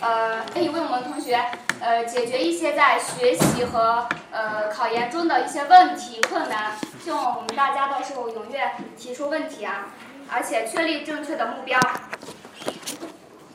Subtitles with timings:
[0.00, 1.42] 呃，可以为我们同学
[1.80, 6.76] 呃解决一些在学习和呃考研中的一些问题困难。
[7.02, 9.86] 希望我们大家到时候踊跃提出问题啊，
[10.30, 11.80] 而且确立正确的目标，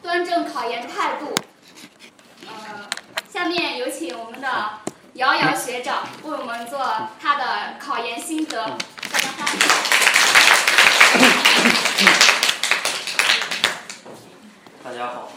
[0.01, 1.35] 端正考研态度。
[2.47, 2.89] 呃，
[3.29, 4.47] 下面有请我们的
[5.13, 6.79] 瑶瑶学长为我们做
[7.21, 8.78] 他的考研心得。
[9.12, 9.60] 大家欢迎。
[14.83, 15.31] 大家好，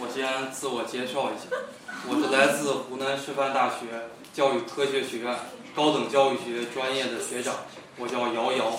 [0.00, 1.50] 我先自我介绍一下，
[2.06, 5.34] 我是来自湖南师范大学教育科学学院
[5.74, 7.66] 高等教育学专业的学长，
[7.98, 8.78] 我叫姚瑶。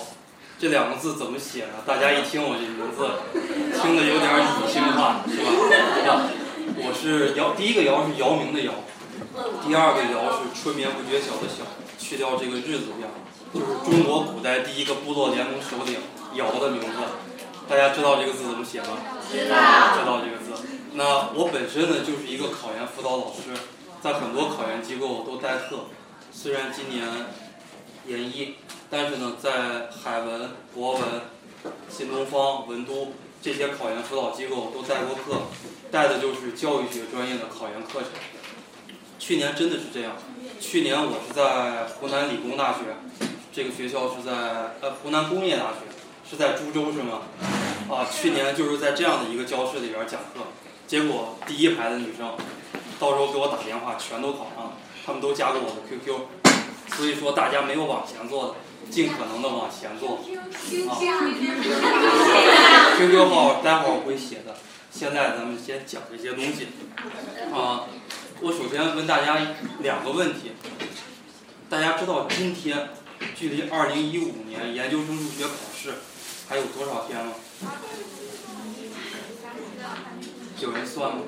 [0.58, 1.84] 这两个字怎么写呢？
[1.86, 3.04] 大家一听我这名字，
[3.76, 5.44] 听着有点女性化，是
[6.08, 6.24] 吧？
[6.80, 8.72] 我是姚，第一个姚是姚明的姚，
[9.60, 13.08] 第二个姚是春眠不觉晓的晓，去掉这个日字边，
[13.52, 16.00] 就是中国古代第一个部落联盟首领
[16.32, 16.96] 姚的名字。
[17.68, 18.96] 大家知道这个字怎么写吗？
[19.30, 19.56] 知道。
[19.96, 20.68] 知道这个字。
[20.92, 23.54] 那我本身呢，就是一个考研辅导老师，
[24.02, 25.86] 在很多考研机构都代课。
[26.32, 27.06] 虽然今年
[28.06, 28.56] 研一，
[28.90, 31.02] 但是呢，在海文、博文、
[31.88, 35.42] 新东方、文都这些考研辅导机构都带过课，
[35.90, 38.10] 带的就是教育学专业的考研课程。
[39.18, 40.16] 去年真的是这样。
[40.58, 42.80] 去年我是在湖南理工大学，
[43.52, 45.86] 这个学校是在呃湖南工业大学，
[46.28, 47.22] 是在株洲是吗？
[47.88, 50.46] 啊，去年就是在这样的一个教室里边讲课，
[50.90, 52.34] 结果第一排的女生，
[52.98, 54.72] 到时候给我打电话全都考上了，
[55.06, 56.18] 她们都加过我的 QQ，
[56.96, 58.54] 所以说大家没有往前坐的，
[58.90, 60.16] 尽可能的往前坐。
[60.16, 60.20] 啊，
[62.98, 64.56] QQ 号待会儿我会写的，
[64.90, 66.66] 现在咱们先讲这些东西。
[67.54, 67.86] 啊，
[68.40, 69.38] 我首先问大家
[69.82, 70.50] 两个问题，
[71.68, 72.88] 大家知道今天
[73.36, 75.94] 距离二零一五年研究生入学考试
[76.48, 77.34] 还有多少天吗？
[80.60, 81.22] 有人算吗？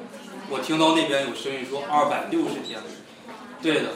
[0.51, 2.81] 我听到那边有声音说二百六十天。
[3.63, 3.95] 对的，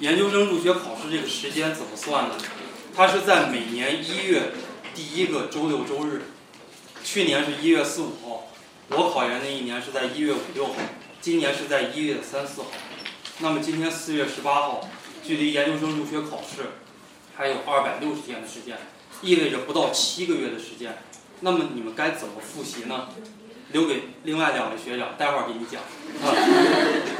[0.00, 2.36] 研究生入学考试这个时间怎么算呢？
[2.94, 4.52] 它是在每年一月
[4.94, 6.22] 第一个周六周日。
[7.02, 8.48] 去年是一月四五号，
[8.88, 10.74] 我考研那一年是在一月五六号，
[11.20, 12.68] 今年是在一月三四号。
[13.38, 14.88] 那么今天四月十八号，
[15.22, 16.72] 距离研究生入学考试
[17.36, 18.76] 还有二百六十天的时间，
[19.22, 20.98] 意味着不到七个月的时间。
[21.40, 23.08] 那么你们该怎么复习呢？
[23.76, 25.82] 留给另外两位学长，待会儿给你讲。
[26.24, 26.32] 啊，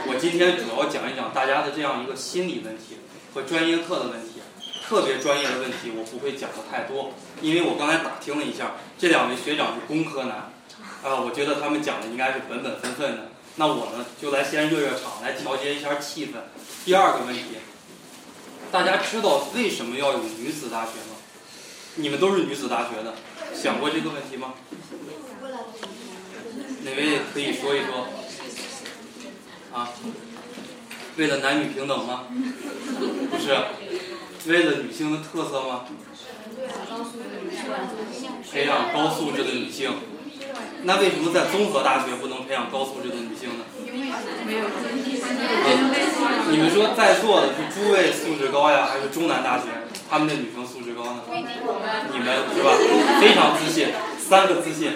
[0.08, 2.96] 我今天主要讲一讲大家的这样一个心理问题
[3.34, 4.40] 和专业课的问题。
[4.88, 7.12] 特别专业的问题我不会讲的太多，
[7.42, 10.50] 因为我刚才打听了一下，这两位学长是工科男，
[11.04, 13.28] 啊，我觉得他们讲的应该是本本分分的。
[13.56, 16.40] 那我呢，就来先热热场，来调节一下气氛。
[16.86, 17.58] 第二个问题，
[18.72, 21.20] 大家知道为什么要有女子大学吗？
[21.96, 23.12] 你们都是女子大学的，
[23.52, 24.54] 想过这个问题吗？
[26.86, 28.06] 哪位可以说一说？
[29.74, 29.90] 啊？
[31.16, 32.26] 为了男女平等吗？
[33.28, 33.56] 不是。
[34.46, 35.84] 为了女性的特色吗？
[38.52, 39.90] 培养高素质的女性。
[40.84, 43.64] 那为什么在综合大学不能培养高素质的女性呢？
[46.48, 49.64] 你们说在座的是诸位素质高呀，还是中南大学
[50.08, 51.22] 他们的女生素质高呢？
[52.12, 52.70] 你们是吧？
[53.20, 53.88] 非常自信，
[54.20, 54.92] 三个自信。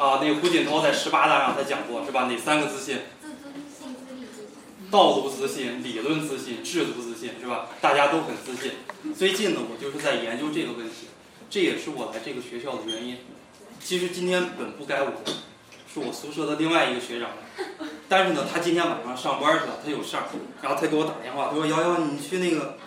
[0.00, 2.24] 啊，那个胡锦涛在十八大上他讲过是吧？
[2.24, 3.00] 哪三个自信？
[4.90, 7.68] 道路自信、理论自信、制度自信，是吧？
[7.82, 8.72] 大家都很自信。
[9.14, 11.08] 最近呢，我就是在研究这个问题，
[11.50, 13.18] 这也是我来这个学校的原因。
[13.78, 15.12] 其实今天本不该我，
[15.92, 17.32] 是我宿舍的另外一个学长，
[18.08, 20.22] 但是呢，他今天晚上上班去了，他有事儿，
[20.62, 22.78] 然后他给我打电话，他说：“瑶瑶，你去那个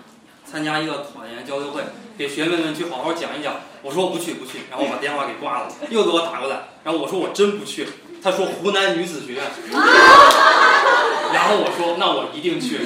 [0.43, 1.83] 参加一个考研交流会，
[2.17, 7.87] 给学妹们去好好讲一讲。”我说：“我不去，不去。”然后我把电话给挂了，又给我打过来，然后我说：“我真不去。”
[8.23, 9.43] 他说：“湖南女子学院。”
[11.33, 12.79] 然后我说，那我一定去。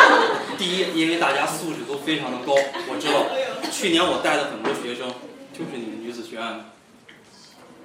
[0.58, 3.26] 第一，因为大家素质都非常的高，我知道。
[3.70, 5.08] 去年我带的很多学生，
[5.52, 6.64] 就是你们女子学院的。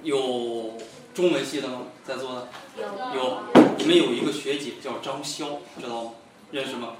[0.02, 0.78] 有
[1.14, 1.82] 中文系的吗？
[2.04, 2.48] 在座的？
[3.14, 3.40] 有。
[3.78, 6.10] 你们有一个学姐叫张潇，知道吗？
[6.52, 6.90] 认识吗？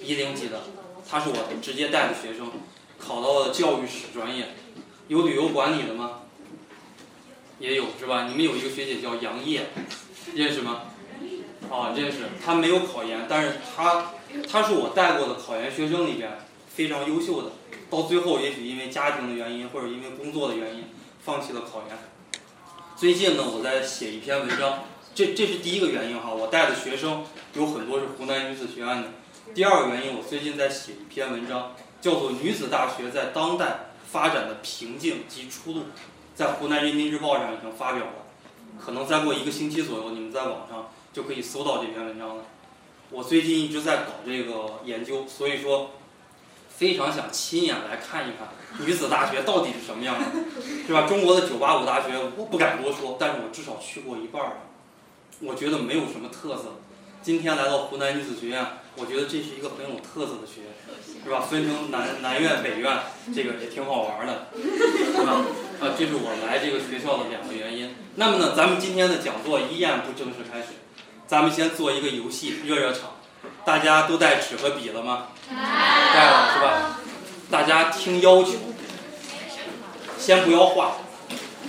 [0.00, 0.60] 一零级的，
[1.08, 2.52] 她是我直接带的学生，
[2.98, 4.48] 考到了教育史专业。
[5.08, 6.20] 有旅游管理的吗？
[7.58, 8.26] 也有是吧？
[8.28, 9.62] 你们有一个学姐叫杨烨，
[10.34, 10.82] 认识吗？
[11.70, 14.12] 啊，认识她没有考研，但是她，
[14.50, 17.52] 她是我带过的考研学生里边非常优秀的。
[17.90, 20.84] 到最后，也许因为家庭的原因或者因为工作的原因，
[21.24, 21.98] 放弃了考研。
[22.94, 24.84] 最近呢，我在写一篇文章，
[25.14, 26.32] 这这是第一个原因哈。
[26.32, 27.24] 我带的学生
[27.54, 29.08] 有很多是湖南女子学院的。
[29.54, 35.80] 第二个原因，我最近在写一篇文章，叫做《女子大学在当代发展的瓶颈及出路》，
[36.34, 38.12] 在湖南人民日报上已经发表了。
[38.78, 42.44] 可能再过一个星期左右，你们在网上就可以搜到这篇文章了。
[43.10, 45.90] 我最近一直在搞这个研究，所以说
[46.68, 48.48] 非常想亲眼来看一看
[48.86, 50.24] 女子大学到底是什么样的，
[50.86, 51.08] 是吧？
[51.08, 54.52] 中国的985大学我不敢多说，但是我至少去过一半儿，
[55.40, 56.76] 我觉得没有什么特色。
[57.20, 58.64] 今天来到湖南女子学院，
[59.00, 60.72] 我觉得这是一个很有特色的学院，
[61.24, 61.40] 是吧？
[61.40, 62.98] 分成南南院、北院，
[63.34, 65.44] 这个也挺好玩的， 是吧？
[65.80, 67.94] 啊，这是我来这个学校的两个原因。
[68.16, 70.68] 那么呢，咱们今天的讲座依然不正式开始，
[71.26, 73.12] 咱们先做一个游戏热热场。
[73.64, 75.28] 大家都带纸和笔了吗？
[75.48, 76.98] 带了是吧？
[77.50, 78.54] 大家听要求，
[80.18, 80.96] 先不要画，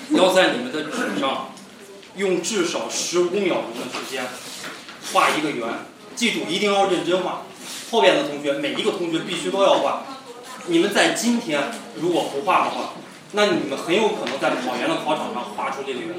[0.09, 1.53] 要在你们的纸上
[2.15, 4.25] 用至少十五秒钟的时间
[5.13, 5.67] 画一个圆。
[6.19, 7.43] 记住，一定要认真画。
[7.89, 10.03] 后边的同学，每一个同学必须都要画。
[10.65, 12.89] 你们在今天如果不画的话，
[13.31, 16.09] 那你们很有可能在考研的考场上画出这个圆。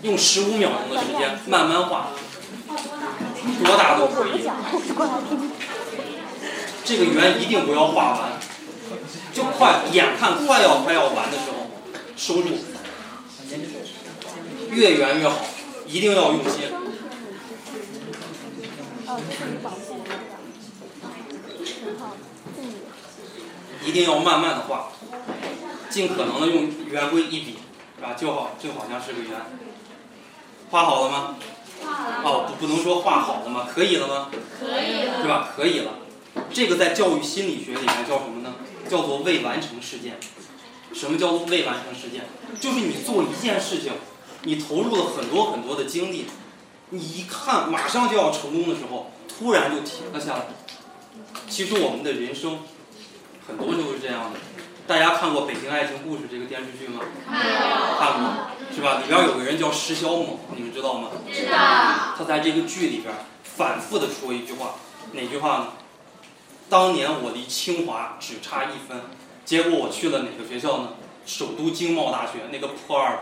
[0.00, 2.08] 用十五秒钟的时间慢慢画，
[3.62, 4.48] 多大都可以。
[6.86, 8.32] 这个圆一定不要画完，
[9.34, 11.68] 就快眼看快要快要完的时候
[12.16, 12.48] 收住，
[14.70, 15.36] 越圆越好，
[15.86, 16.62] 一定要用心。
[23.84, 24.88] 一定要慢慢的画，
[25.90, 27.58] 尽可能的用圆规一笔，
[28.02, 28.14] 啊？
[28.14, 29.32] 就好就好像是个圆。
[30.70, 31.36] 画好了吗？
[31.82, 33.68] 画了哦，不不能说画好了吗？
[33.72, 34.30] 可以了吗？
[34.58, 35.52] 可以了，是吧？
[35.54, 35.98] 可以了。
[36.52, 38.54] 这个在教育心理学里面叫什么呢？
[38.88, 40.18] 叫做未完成事件。
[40.94, 42.24] 什么叫做未完成事件？
[42.58, 43.92] 就是你做一件事情，
[44.44, 46.26] 你投入了很多很多的精力，
[46.90, 50.46] 你一看马上就要成功的时候，突然就停了下来。
[51.48, 52.60] 其实我们的人生
[53.46, 54.38] 很多就是这样的。
[54.86, 57.00] 大家看过《北京爱情故事》这个电视剧吗？
[57.98, 59.00] 看过，是吧？
[59.00, 61.08] 里边有个人叫石小猛，你们知道吗？
[61.32, 61.56] 知道。
[62.18, 64.74] 他在这个剧里边反复的说一句话，
[65.12, 65.68] 哪句话呢？
[66.68, 69.00] 当年我离清华只差一分，
[69.44, 70.88] 结果我去了哪个学校呢？
[71.24, 73.20] 首都经贸大学那个破二本。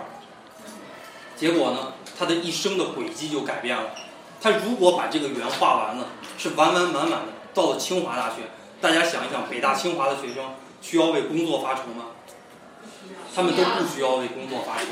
[1.36, 1.92] 结果呢，
[2.22, 3.90] 他的一生的轨迹就改变了。
[4.40, 6.06] 他如果把这个圆画完了，
[6.38, 8.42] 是完完满满的到了清华大学。
[8.80, 12.14] 大家想一想，北大清华的学生需要为工作发愁吗？
[13.34, 14.86] 他们都不需要为工作发愁，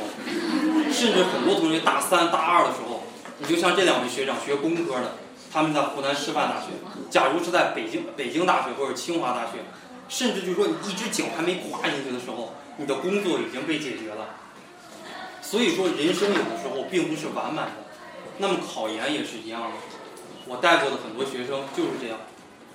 [0.93, 3.05] 甚至很多同学大三、大二的时候，
[3.39, 5.13] 你就像这两位学长学工科的，
[5.53, 6.67] 他们在湖南师范大学。
[7.11, 9.63] 假如是在北京北京大学或者清华大学，
[10.09, 14.40] 甚至就是说你一只脚还没跨进去的时候，你的工作已经被解决了。
[15.51, 17.73] 所以说，人生有的时候并不是完满的。
[18.39, 19.69] 那么考研也是一样的。
[20.47, 22.21] 我带过的很多学生就是这样，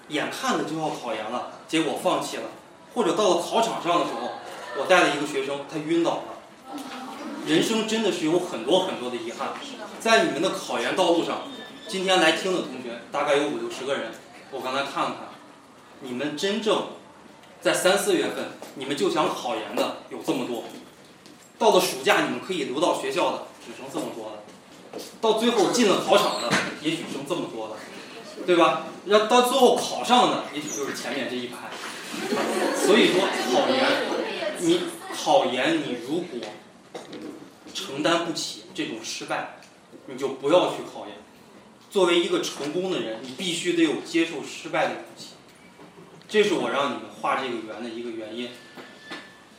[0.09, 2.43] 眼看着就要考研了，结果放弃了，
[2.93, 4.29] 或者到了考场上的时候，
[4.77, 6.23] 我带了一个学生，他晕倒了。
[7.47, 9.53] 人生真的是有很多很多的遗憾，
[10.01, 11.43] 在你们的考研道路上，
[11.87, 14.11] 今天来听的同学大概有五六十个人，
[14.51, 15.27] 我刚才看了看，
[16.01, 16.87] 你们真正
[17.61, 20.65] 在三四月份你们就想考研的有这么多，
[21.57, 26.49] 到了暑假你们可以留到学校的只剩这么多了，到最后进了考场的
[26.81, 27.77] 也许剩这么多了，
[28.45, 28.87] 对吧？
[29.05, 31.69] 要到最后考上的也许就是前面这一排，
[32.75, 33.21] 所以说
[33.53, 33.85] 考研，
[34.59, 34.81] 你
[35.13, 36.39] 考研你如果
[37.73, 39.57] 承担不起这种失败，
[40.07, 41.15] 你就不要去考研。
[41.91, 45.27] 作为一个成功的人，你必须得有接受失败的勇气。
[46.27, 48.49] 这是我让你们画这个圆的一个原因。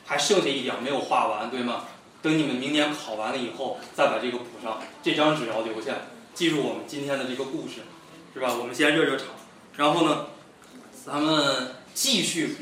[0.07, 1.83] 还剩下一点没有画完，对吗？
[2.23, 4.81] 等你们明年考完了以后，再把这个补上。
[5.03, 5.93] 这张纸要留下，
[6.33, 7.81] 记住我们今天的这个故事，
[8.33, 8.55] 是吧？
[8.57, 9.27] 我们先热热场，
[9.75, 10.27] 然后呢，
[11.05, 12.57] 咱们继续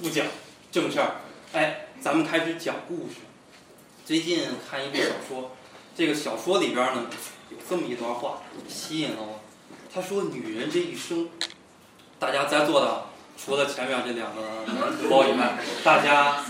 [0.00, 0.26] 不讲
[0.70, 3.16] 正事儿，哎，咱们开始讲故事。
[4.04, 5.50] 最近看一部小说，
[5.96, 7.06] 这个小说里边呢
[7.50, 9.40] 有这么一段话吸引了我。
[9.92, 11.28] 他说：“女人这一生，
[12.18, 16.44] 大家在座的除了前面这两个男同胞以外，大家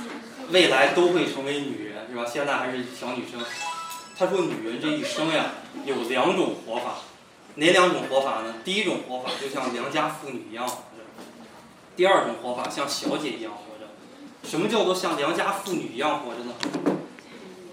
[0.53, 2.25] 未来都会成为女人，是吧？
[2.27, 3.41] 现在还是小女生。”
[4.19, 5.53] 他说：“女人这一生呀，
[5.87, 6.97] 有两种活法，
[7.55, 8.57] 哪两种活法呢？
[8.63, 11.05] 第一种活法就像良家妇女一样活着，
[11.97, 13.91] 第二种活法像小姐一样活着。
[14.43, 16.55] 什么叫做像良家妇女一样活着呢？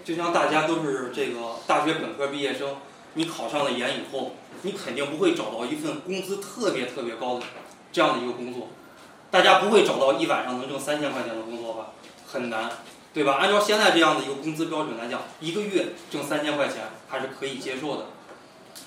[0.04, 2.76] 就像大家都是这个大学本科毕业生，
[3.12, 4.32] 你考上了研以后，
[4.62, 7.44] 你肯定不会找到一份工资特别特别高的
[7.92, 8.68] 这样的一个工作。
[9.30, 11.88] 大家不会找到一晚上能挣三千块钱的工作吧？
[12.30, 12.70] 很难，
[13.14, 13.38] 对吧？
[13.40, 18.06] 按照现在这样的一个工资标准来讲，一个月挣三千块钱还是可以接受的。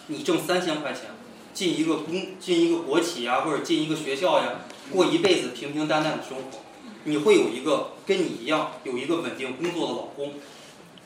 [0.08, 1.06] 你挣三千块钱，
[1.54, 4.60] 进一个公进一个国企呀，或者进一个学校呀，
[4.92, 6.60] 过一辈子平平淡淡的生活，
[7.06, 10.34] 你会有一个跟你一样有一个稳定工作的老公，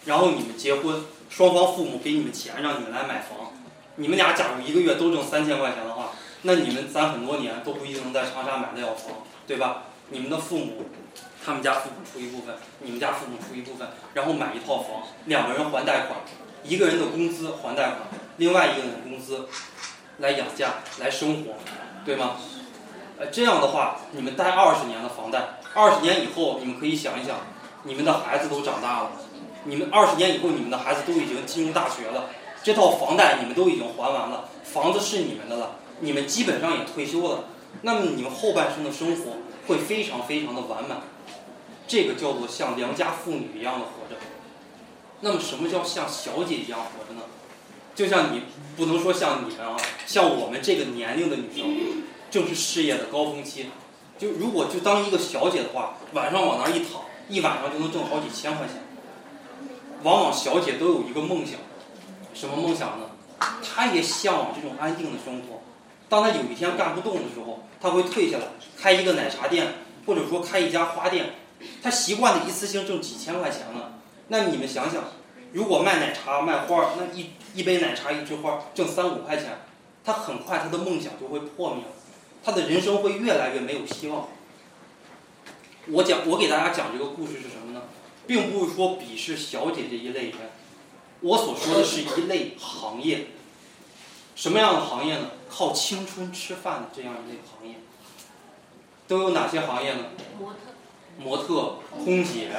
[0.06, 3.54] 然后你们结婚，双方父母给你们钱让你们来买房，
[3.96, 6.12] 你们俩假如一个月都挣三千块钱的话，
[6.42, 9.84] 那你们攒很多年都不一定能在长沙买得了房，对吧？
[10.10, 10.86] 你们的父母，
[11.45, 16.19] 他们家父母出一部分，你们家父母出一部分，然后买一套房，两个人还贷款，
[16.63, 17.99] 一个人的工资还贷款，
[18.37, 19.47] 另外一个人的工资
[20.17, 21.51] 来养家来生活，
[22.03, 22.37] 对吗？
[23.19, 27.37] 呃，这样的话，你们贷二十年的房贷，二十年以后，你们可以想一想，
[27.83, 29.11] 你们的孩子都长大了，
[29.65, 32.25] 你们二十年以后，你们的孩子都已经进入大学了，
[32.63, 37.45] 这套房贷你们都已经还完了，房子是你们的了，你们基本上也退休了，
[37.83, 39.37] 那么你们后半生的生活
[39.67, 40.97] 会非常非常的完满，
[41.88, 44.20] 这个叫做像良家妇女一样的活着。
[45.22, 47.24] 那么什么叫像小姐一样活着呢？
[47.96, 48.42] 就像你
[48.75, 52.04] 不能说像你们啊，像我们这个年龄的女生。
[52.32, 53.68] 正是事业的高峰期，
[54.18, 58.84] 就如果就当一个小姐的话，晚上往那儿一躺，一晚上就能挣好几千块钱。
[60.04, 61.60] 往往小姐都有一个梦想，
[62.34, 63.12] 什么梦想呢？
[63.63, 65.62] 她也向往这种安定的生活。
[66.10, 69.68] 当她有一天干不动的时候，她会退下来开一个奶茶店，
[70.06, 71.36] 或者说开一家花店。
[71.81, 74.00] 他习惯了一次性挣几千块钱了。
[74.27, 75.03] 那你们想想，
[75.53, 79.60] 如果卖奶茶卖花，那一一杯奶茶一枝花挣三五块钱，
[80.03, 81.84] 他很快他的梦想就会破灭。
[82.43, 84.27] 他的人生会越来越没有希望。
[85.88, 87.84] 我讲，我给大家讲这个故事是什么呢？
[88.27, 90.38] 并不是说鄙视小姐这一类人，
[91.22, 93.27] 我所说的是一类行业。
[94.36, 95.29] 什么样的行业呢？
[95.48, 97.75] 靠青春吃饭的这样一类行业。
[99.07, 100.05] 都有哪些行业呢？
[100.39, 100.57] 模特、
[101.17, 102.50] 模特、空姐，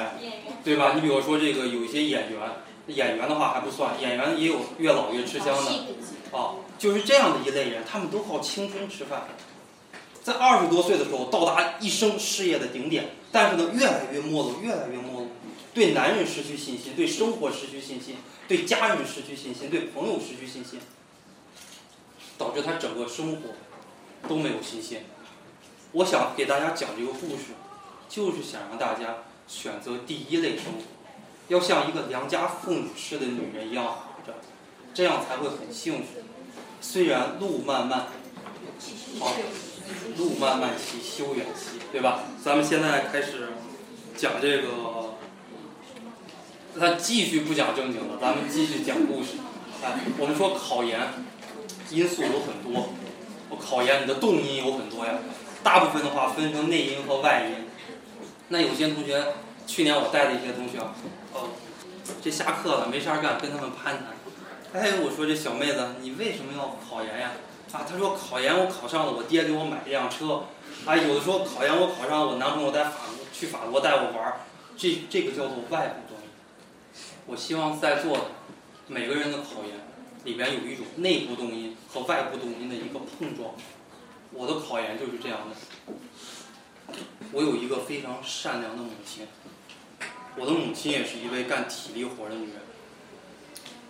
[0.63, 0.93] 对吧？
[0.95, 2.39] 你比如说这个有一些演员，
[2.87, 5.71] 演员的话还不算，演员也有越老越吃香的，
[6.37, 9.27] 啊，就是这样的一类人，他们都靠青春吃饭。
[10.23, 15.27] 在二十多岁的时候到达一生事业的顶点，但是呢，越来越没落，越来越没落，
[15.73, 20.81] 对男人失去信心，对生活失去信心，对家人失去信心，对朋友失去信心，
[22.37, 23.49] 导致他整个生活
[24.27, 24.99] 都没有信心。
[25.93, 27.53] 我想给大家讲这个故事，
[28.09, 30.81] 就是想让大家选择第一类生活，
[31.47, 34.37] 要像一个良家妇女似的女人一样活着，
[34.93, 36.21] 这样才会很幸福。
[36.81, 38.07] 虽然路漫漫，
[39.19, 39.33] 好。
[40.17, 42.19] 路漫漫其修远兮，对吧？
[42.43, 43.47] 咱们现在开始
[44.17, 45.15] 讲这个，
[46.73, 49.37] 那继续不讲正经的，咱们继续讲故事。
[49.81, 50.99] 哎，我们说考研
[51.89, 52.89] 因素有很多，
[53.49, 55.13] 我考研你的动因有很多呀。
[55.63, 57.66] 大部分的话分成内因和外因。
[58.49, 59.33] 那有些同学，
[59.65, 60.79] 去年我带的一些同学，
[61.33, 61.49] 哦，
[62.21, 64.15] 这下课了没啥干，跟他们攀谈。
[64.73, 67.31] 哎，我说这小妹子，你为什么要考研呀？
[67.73, 70.43] 啊，他说考研我考上了，我爹给我买一辆车。
[70.85, 74.41] 啊，有的说考研我考上了，我男朋友在法国去法国带我玩儿。
[74.77, 76.29] 这这个叫做外部动因。
[77.25, 78.23] 我希望在座的
[78.87, 79.75] 每个人的考研
[80.23, 83.51] 里边有一种内部动因和外部动因的一个碰撞。
[84.31, 85.93] 我的考研就是这样的。
[87.31, 89.27] 我有一个非常善良的母亲，
[90.35, 92.61] 我的母亲也是一位干体力活的女人。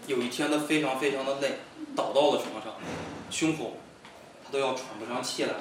[0.08, 1.60] 有一天她非常非常的累，
[1.96, 2.74] 倒到了床上。
[3.30, 3.78] 胸口，
[4.44, 5.54] 她都要喘不上气来，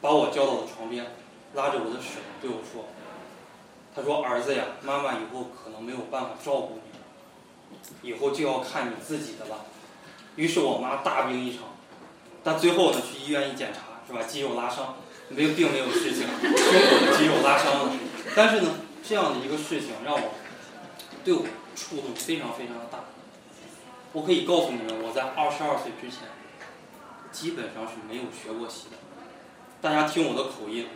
[0.00, 1.06] 把我叫到了床边，
[1.54, 2.86] 拉着我的手对我说
[3.94, 6.80] ：“他说儿子呀，妈妈以后可能没有办法照顾
[8.02, 9.64] 你，以后就要看你自己的了。”
[10.36, 11.64] 于是我妈大病一场，
[12.42, 14.22] 但最后呢，去医院一检查，是吧？
[14.22, 14.96] 肌肉拉伤，
[15.30, 17.92] 没有并没有事情， 胸口的肌肉拉伤了。
[18.34, 18.74] 但是呢，
[19.06, 20.34] 这样的一个事情让我
[21.24, 21.44] 对我
[21.76, 23.04] 触动非常非常的大。
[24.12, 26.28] 我可以告诉你们，我在二十二岁之前。
[27.30, 28.96] 基本上是没有学过习的。
[29.82, 30.86] 大家听我的口音，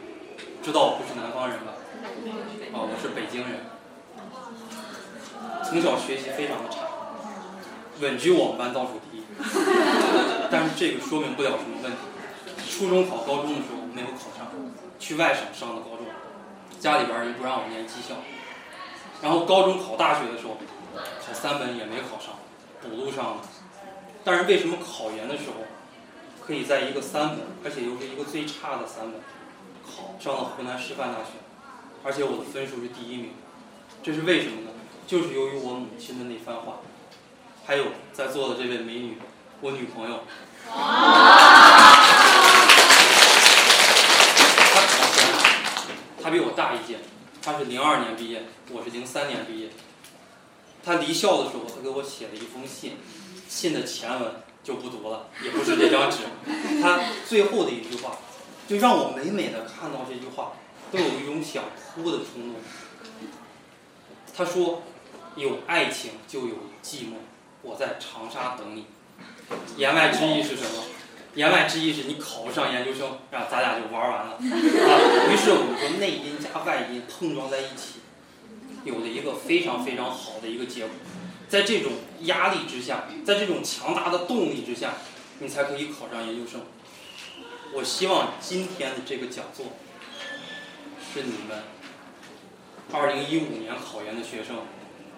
[0.62, 1.74] 知道我不是南方人吧？
[2.72, 3.66] 啊，我是北京人。
[5.62, 6.88] 从小学习非常的差，
[8.00, 9.22] 稳居我们班倒数第一。
[10.50, 11.98] 但是这个说明不了什么问题。
[12.66, 14.48] 初中考高中的时候没有考上，
[14.98, 16.06] 去外省上的高中，
[16.80, 18.16] 家里边人不让我念技校。
[19.22, 20.58] 然后高中考大学的时候，
[20.94, 22.34] 考三本也没考上，
[22.80, 23.44] 补录上的。
[24.24, 25.56] 但是为什么考研的时候？
[26.44, 29.20] 可以在一个三本，而且又是一个最差的三本，
[29.86, 31.38] 考上了湖南师范大学，
[32.02, 33.30] 而且我的分数是第一名，
[34.02, 34.70] 这是为什么呢？
[35.06, 36.78] 就是由于我母亲的那番话，
[37.64, 39.18] 还有在座的这位美女，
[39.60, 40.24] 我女朋友。
[46.82, 46.98] 一届，
[47.40, 49.68] 她是零二年毕业，我是零三年毕业。
[50.84, 52.96] 他离校的时候，他给我写了一封信，
[53.48, 54.34] 信的前文。
[54.64, 56.18] 就不读了，也不是这张纸。
[56.80, 58.16] 他最后的一句话，
[58.68, 60.52] 就让我美美的看到这句话，
[60.92, 62.54] 都有一种想哭的冲动。
[64.36, 64.84] 他说
[65.34, 67.14] ：“有爱情就有寂寞。”
[67.62, 68.86] 我在长沙等你。
[69.76, 70.84] 言外之意是什么？
[71.34, 74.32] 言外之意是你考不上研究生，啊，咱俩就玩完了。
[74.32, 74.40] 啊，
[75.32, 78.00] 于是我们内因加外因碰撞在一起，
[78.84, 80.90] 有了一个非常非常好的一个结果。
[81.48, 84.94] 在这种压力之下，在这种强大的动力之下，
[85.38, 86.60] 你才可以考上研究生。
[87.74, 89.66] 我希望今天的这个讲座
[91.14, 91.62] 是你们
[92.92, 94.56] 二零一五年考研的学生，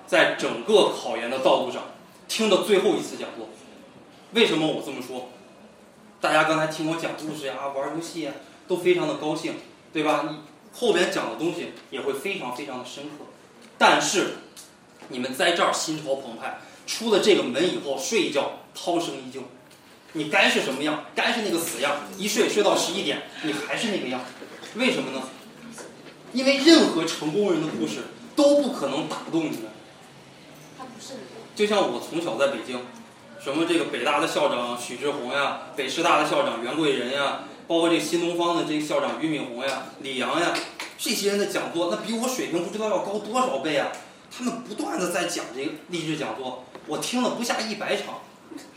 [0.07, 1.87] 在整个考研的道路上
[2.29, 3.49] 听的最后一次讲座。
[4.33, 5.31] 为什么我这么说？
[6.25, 8.33] 大家刚才听我讲故事呀、玩游戏呀，
[8.67, 9.57] 都非常的高兴，
[9.93, 10.25] 对吧？
[10.31, 10.39] 你
[10.73, 13.27] 后边讲的东西也会非常非常的深刻。
[13.77, 14.37] 但是
[15.09, 19.43] 你们在这儿心潮澎湃，出了这个门以后睡一觉，涛声依旧。
[20.15, 24.23] 你该是什么样，该是那个死样，一睡睡到十一点，你还是那个样。
[24.77, 25.29] 为什么呢？
[26.33, 28.05] 因为任何成功人的故事
[28.35, 29.67] 都不可能打动你们。
[30.79, 31.17] 他不是
[31.55, 32.81] 就像我从小在北京，
[33.45, 40.55] 什么这个北大的校长许志宏呀，北师大的校长袁贵仁呀，包括这新东方的这个校长俞敏洪呀、李阳呀，
[40.97, 43.93] 这些人的讲座，那比我水平不知道要高多少倍啊！
[44.35, 48.23] 他们不断的在讲这个励志讲座，我听了不下一百场，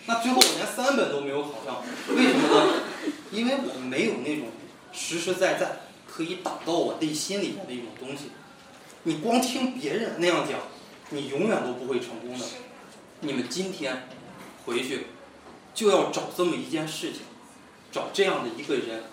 [0.06, 1.82] 那最后我连三本都没有考上，
[2.14, 2.74] 为什么呢？
[3.32, 4.48] 因为我没有那种
[4.92, 8.32] 实实在在可以打到我内心里面的一种东西。
[9.04, 10.60] 你光听别人那样讲，
[11.12, 12.46] 你永远都不会成功的。
[13.22, 14.10] 你们今天
[14.68, 15.08] 回去
[15.74, 17.22] 就要找这么一件事情，
[17.90, 19.06] 找这样的一个人，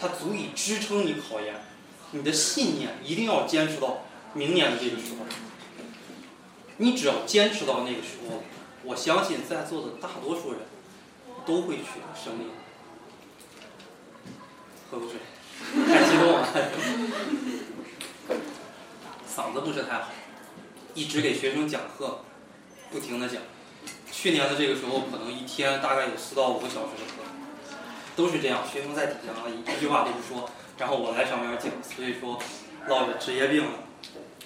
[0.00, 1.60] 他足以支撑你考研。
[2.12, 5.26] 你的信念一定要坚持到明年的这个时候。
[6.78, 8.42] 你只要坚持到那个时候，
[8.82, 10.60] 我相信在座的大多数人
[11.44, 12.44] 都会取得胜利。
[14.90, 15.20] 喝口水，
[15.86, 16.48] 太激动了，
[19.28, 20.08] 嗓子不是太好，
[20.94, 22.20] 一直给学生讲课，
[22.90, 23.42] 不停的讲。
[24.10, 27.22] 去年的这个时候，可能一天大概有四到五个小时的课，
[28.16, 32.38] 都是这样，学生在底下啊一一句话都不说，然后我来上面讲，所以说
[32.86, 33.70] 落着职业病了。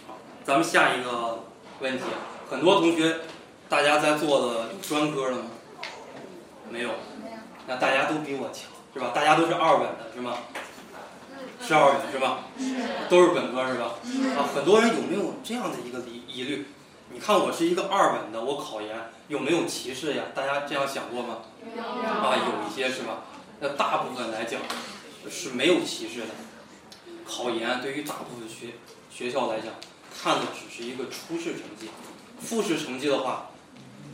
[0.07, 1.45] 好，咱们下一个
[1.81, 2.05] 问题，
[2.51, 3.21] 很多同学，
[3.69, 5.45] 大家在做的有专科的吗？
[6.71, 6.91] 没有，
[7.67, 9.13] 那大家都比我强，是吧？
[9.15, 10.39] 大家都是二本的，是吗？
[11.61, 12.41] 是二本是吧？
[13.09, 13.95] 都是本科是吧？
[14.37, 16.67] 啊，很多人有没有这样的一个疑疑虑？
[17.11, 18.97] 你看我是一个二本的，我考研
[19.33, 20.25] 有没有歧视呀？
[20.35, 21.39] 大家这样想过吗？
[21.79, 23.23] 啊，有一些是吧？
[23.61, 24.61] 那大部分来讲
[25.31, 26.27] 是没有歧视的。
[27.27, 28.75] 考研对于大部分学
[29.11, 29.73] 学校来讲，
[30.15, 31.89] 看的只是一个初试成绩，
[32.43, 33.49] 复试成绩的话，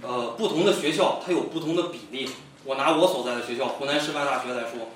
[0.03, 2.31] 呃，不同的学校它有不同的比例。
[2.63, 4.91] 我拿我所在的学校湖南师范大学来说，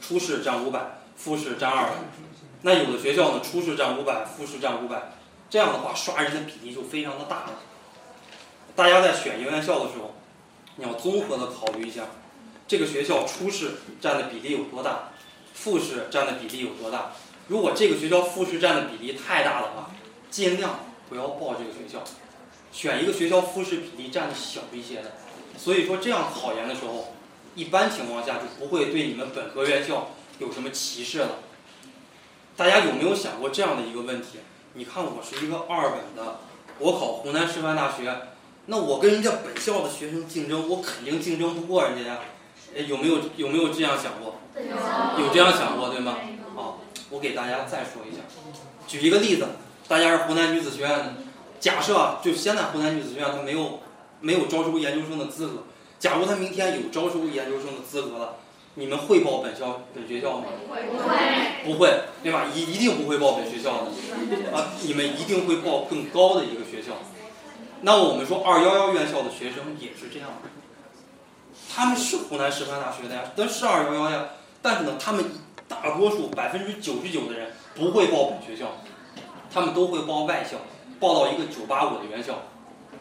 [0.00, 1.90] 初试占五百，复试占二百。
[2.62, 5.12] 那有的学校呢，初试占五百，复试占五百，
[5.50, 7.52] 这样的话刷人的比例就非常的大了。
[8.74, 10.14] 大家在选一个院校的时候，
[10.76, 12.06] 你要综合的考虑一下，
[12.66, 15.10] 这个学校初试占的比例有多大，
[15.52, 17.12] 复试占的比例有多大。
[17.48, 19.90] 如果这个学校复试占的比例太大的话，
[20.30, 22.02] 尽量不要报这个学校，
[22.72, 25.12] 选一个学校复试比例占的小一些的。
[25.58, 27.12] 所以说这样考研的时候，
[27.54, 31.40] 一般情况下就不会对你们本科院校有什么歧视了。
[32.56, 34.38] 大家有没有想过这样的一个问题？
[34.74, 36.38] 你看我是一个二本的，
[36.78, 38.10] 我考湖南师范大学，
[38.66, 42.20] 那我跟人家本校的学生竞争，我肯定竞争不过人家呀。
[42.74, 44.36] 诶有没有有没有这样想过？
[45.18, 46.16] 有这样想过对吗？
[46.54, 48.22] 好，我给大家再说一下，
[48.86, 49.46] 举一个例子，
[49.88, 51.14] 大家是湖南女子学院的，
[51.60, 53.80] 假设啊，就现在湖南女子学院它没有
[54.20, 55.64] 没有招收研究生的资格，
[55.98, 58.36] 假如他明天有招收研究生的资格了，
[58.76, 60.44] 你们会报本校本学校吗？
[60.66, 60.80] 不会。
[61.64, 62.46] 不会，对吧？
[62.54, 66.94] 一一定不会报本学校的，啊，你们一定会报更高的一个学校。
[67.82, 70.48] 那我们说二幺幺院校的学生也是这样的，
[71.74, 74.24] 他们是湖南师范大学的呀，但是二幺幺呀，
[74.62, 75.24] 但是呢，他们
[75.68, 78.76] 大多数百分之九十九的人不会报本学校，
[79.52, 80.58] 他们都会报外校，
[81.00, 82.42] 报到一个九八五的院校。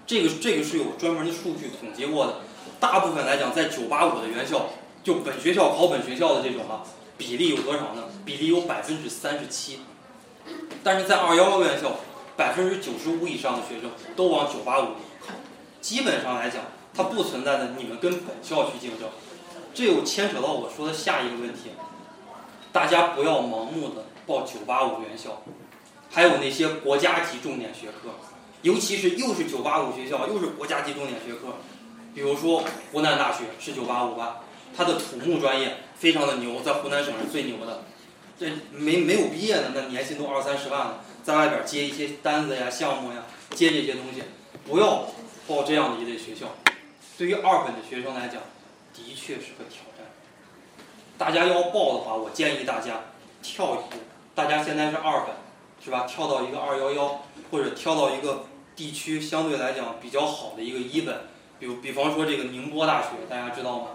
[0.07, 2.35] 这个这个是有专门的数据统计过的，
[2.79, 4.65] 大部分来讲，在九八五的院校，
[5.03, 6.81] 就本学校考本学校的这种啊。
[7.17, 8.05] 比例有多少呢？
[8.25, 9.81] 比例有百分之三十七，
[10.83, 11.97] 但是在二幺幺院校，
[12.41, 14.85] 百分之九十五以上的学生都往九八五
[15.19, 15.35] 考。
[15.79, 19.07] 基本上来讲，它不存在的你们跟本校去竞争。
[19.75, 21.69] 这又牵扯到我说的下一个问题，
[22.71, 25.43] 大家不要盲目的报九八五院校，
[26.09, 28.09] 还有那些国家级重点学科，
[28.63, 31.57] 尤其是又是九八五学校，又是国家级重点学科，
[32.15, 34.39] 比如说湖南大学是九八五吧，
[34.75, 35.77] 它的土木专业。
[36.01, 37.83] 非常的牛，在湖南省是最牛的。
[38.35, 43.23] 这没没有毕业的，那年薪都二三十万了，在外边接一些单子呀、项目呀，
[43.55, 44.23] 接这些东西。
[44.67, 45.07] 不要
[45.47, 46.47] 报这样的一类学校，
[47.17, 48.41] 对于二本的学生来讲，
[48.93, 50.05] 的确是个挑战。
[51.17, 53.01] 大家要报的话，我建议大家
[53.41, 53.99] 跳一步。
[54.33, 55.35] 大家现在是二本，
[55.83, 56.05] 是吧？
[56.07, 61.21] 跳到一个二幺幺，或者跳到一个地区相对来讲比较好的一个一本，
[61.59, 63.87] 比如比方说这个宁波大学，大家知道吗？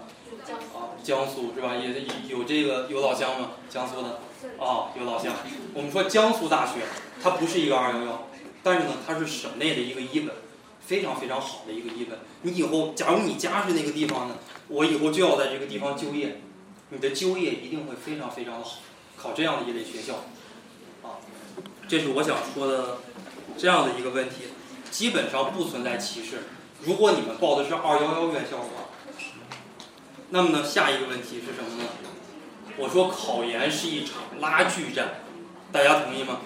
[0.75, 1.75] 啊，江苏是吧？
[1.75, 3.51] 也有这个有老乡吗？
[3.69, 4.19] 江苏的
[4.59, 5.33] 啊，有老乡。
[5.73, 6.81] 我们说江苏大学，
[7.21, 8.27] 它不是一个二幺幺，
[8.63, 10.35] 但是呢，它是省内的一个一本，
[10.85, 12.19] 非常非常好的一个一本。
[12.41, 14.35] 你以后假如你家是那个地方呢，
[14.67, 16.41] 我以后就要在这个地方就业，
[16.89, 18.79] 你的就业一定会非常非常的好。
[19.19, 20.13] 考这样的一类学校，
[21.01, 21.17] 啊，
[21.87, 22.99] 这是我想说的
[23.57, 24.49] 这样的一个问题，
[24.91, 26.43] 基本上不存在歧视。
[26.83, 28.89] 如果你们报的是二幺幺院校的话，
[30.29, 31.89] 那么呢，下一个问题是什么呢？
[32.77, 35.21] 我说考研是一场拉锯战，
[35.71, 36.37] 大家同意吗？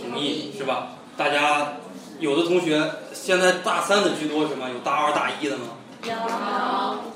[0.00, 0.92] 同意是吧？
[1.16, 1.74] 大家
[2.20, 4.68] 有的同学现在大三的居多是吗？
[4.68, 5.78] 有大二大一的吗？
[6.04, 6.12] 有。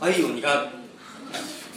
[0.01, 0.71] 哎呦，你看，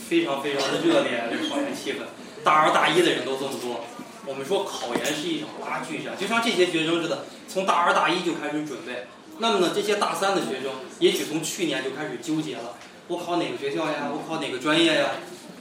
[0.09, 1.97] 非常非常的热烈这考研气氛。
[2.43, 3.85] 大二大一的人都这么多，
[4.25, 9.05] 我们说考研是一场拉锯战，就像这些学生似的，从大二大一就开始准备。
[9.37, 12.73] 那么呢，这些大三的学生也许从去年就开始纠结了，
[13.07, 14.09] 我考哪个学校呀？
[14.11, 15.09] 我考哪个专业呀？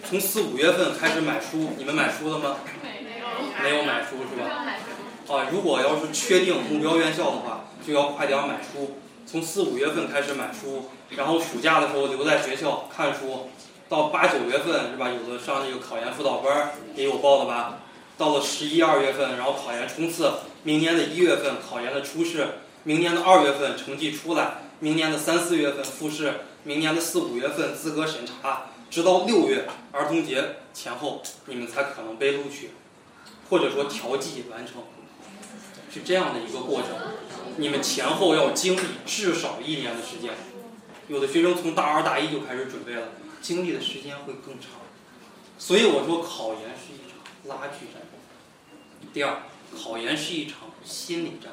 [0.09, 2.59] 从四五月份开始买书，你们买书了吗？
[2.81, 3.27] 没有。
[3.61, 4.65] 没有买书是吧？
[5.29, 8.99] 啊，如果要是确定目标院校的话，就要快点买书。
[9.27, 13.51] 从四五月份开始买书，然后暑假的时候留在学校看书。
[13.89, 15.09] 到八九月份是吧？
[15.11, 17.79] 有的上那个考研辅导班也有报的吧。
[18.17, 20.31] 到了十一二月份，然后考研冲刺。
[20.63, 22.47] 明年的一月份考研的初试，
[22.85, 32.71] 明年的二月份成绩出来，明年的三四月份复试，明年的四五月份资格审查，直到六月儿童节前后，你们才可能被录取，
[33.51, 34.83] 或者说调剂完成，
[35.93, 36.91] 是这样的一个过程。
[37.59, 40.33] 你们前后要经历至少一年的时间。
[41.09, 43.09] 有的学生从大二大一就开始准备了。
[43.43, 44.71] 经历的时间会更长，
[45.57, 48.03] 所以我说考研是一场拉锯战。
[49.13, 49.43] 第二，
[49.77, 51.53] 考研是一场心理战。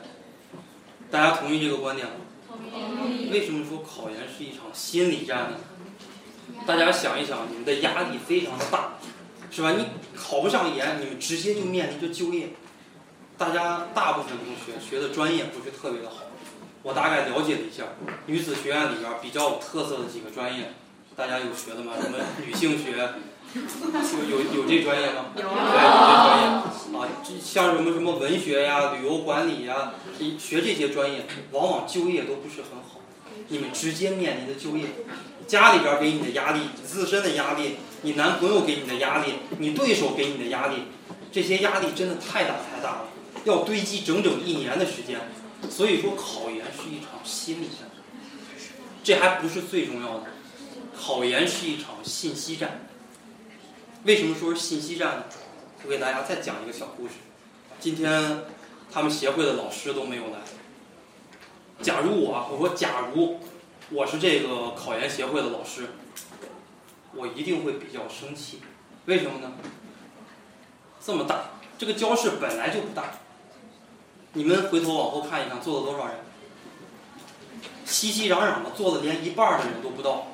[1.12, 2.13] 大家同意这个观点吗？
[2.50, 3.30] 同意。
[3.32, 5.58] 为什么说考研是一场心理战呢？
[6.65, 8.93] 大家想一想，你们的压力非常的大，
[9.52, 9.73] 是吧？
[9.78, 12.49] 你考不上研，你们直接就面临着就业。
[13.38, 16.23] 大家大部分同学学的专业不是特别的好，
[16.84, 17.84] 我大概了解了一下，
[18.28, 20.73] 女子学院里边比较有特色的几个专业。
[21.15, 21.93] 大家有学的吗？
[22.02, 23.13] 什么女性学？
[23.54, 25.26] 有有有这专业吗？
[25.36, 25.41] 有。
[25.41, 26.73] 对，有这专业啊，
[27.23, 29.93] 这像什么什么文学呀、旅游管理呀，
[30.39, 33.02] 学这些专业，往往就业都不是很好。
[33.49, 34.86] 你们直接面临的就业，
[35.54, 40.86] 家里边给你的压力，你自身的压力，你男朋友给你的压力，你对手给你的压力，
[41.32, 43.10] 这些压力真的太大太大了，
[43.44, 45.20] 要堆积整整一年的时间。
[45.70, 47.88] 所以说，考研是一场心理战，
[49.04, 50.24] 这还不是最重要的。
[51.00, 52.88] 考研是一场信息战。
[54.06, 55.24] 为什么说是信息战呢？
[55.84, 57.13] 我给大家再讲一个小故事。
[57.80, 58.39] 今天
[58.92, 60.39] 他们协会的老师都没有来。
[61.84, 63.39] 假如我，我说假如
[63.89, 65.89] 我是这个考研协会的老师，
[67.13, 68.62] 我一定会比较生气。
[69.06, 69.52] 为什么呢？
[71.06, 73.12] 这么大，这个教室本来就不大。
[74.34, 76.15] 你们回头往后看一看，坐了多少人？
[77.86, 80.28] 熙熙攘攘的，坐的连一半的人都不到。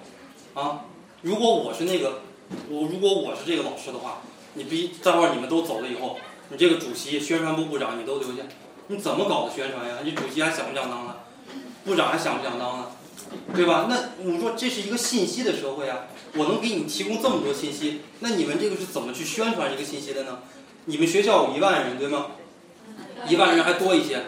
[0.53, 0.85] 啊，
[1.21, 2.21] 如果我是那个，
[2.69, 4.21] 我如果我是这个老师的话，
[4.53, 8.43] 你必待会儿你们都走了以后，你这个主席、宣传部部长你都留下，
[8.87, 9.97] 你怎么搞的宣传呀？
[10.03, 11.23] 你主席还想不想当了？
[11.83, 12.91] 部长还想不想当了？
[13.55, 13.87] 对吧？
[13.89, 20.39] 那我说这是一个信息的社会啊，我能给你提供这么多信息，那你们这个是怎么去宣传这个信息的呢？
[20.85, 22.27] 你们学校有一万人对吗？
[23.27, 24.25] 一万人还多一些，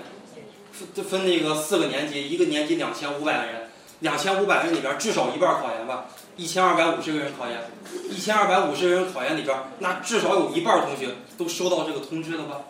[0.96, 3.62] 分分那个四个年级，一个年级两千五百个人。
[4.02, 7.70] 两千五百人里边至少一半考研吧，一千二百五十个人考研，
[8.10, 12.62] 一千二百五十个人考研里边，那至少有一半同学都收到这个通知了吧？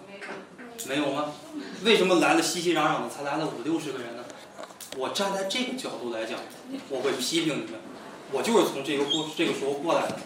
[0.89, 1.31] 没有吗？
[1.85, 4.20] 为什么来了熙熙攘攘的才来了五六十个人呢？
[4.97, 6.37] 我站在这个角度来讲，
[6.89, 7.79] 我会批评你们，
[8.31, 10.17] 我就是从这个过这个时候过来的。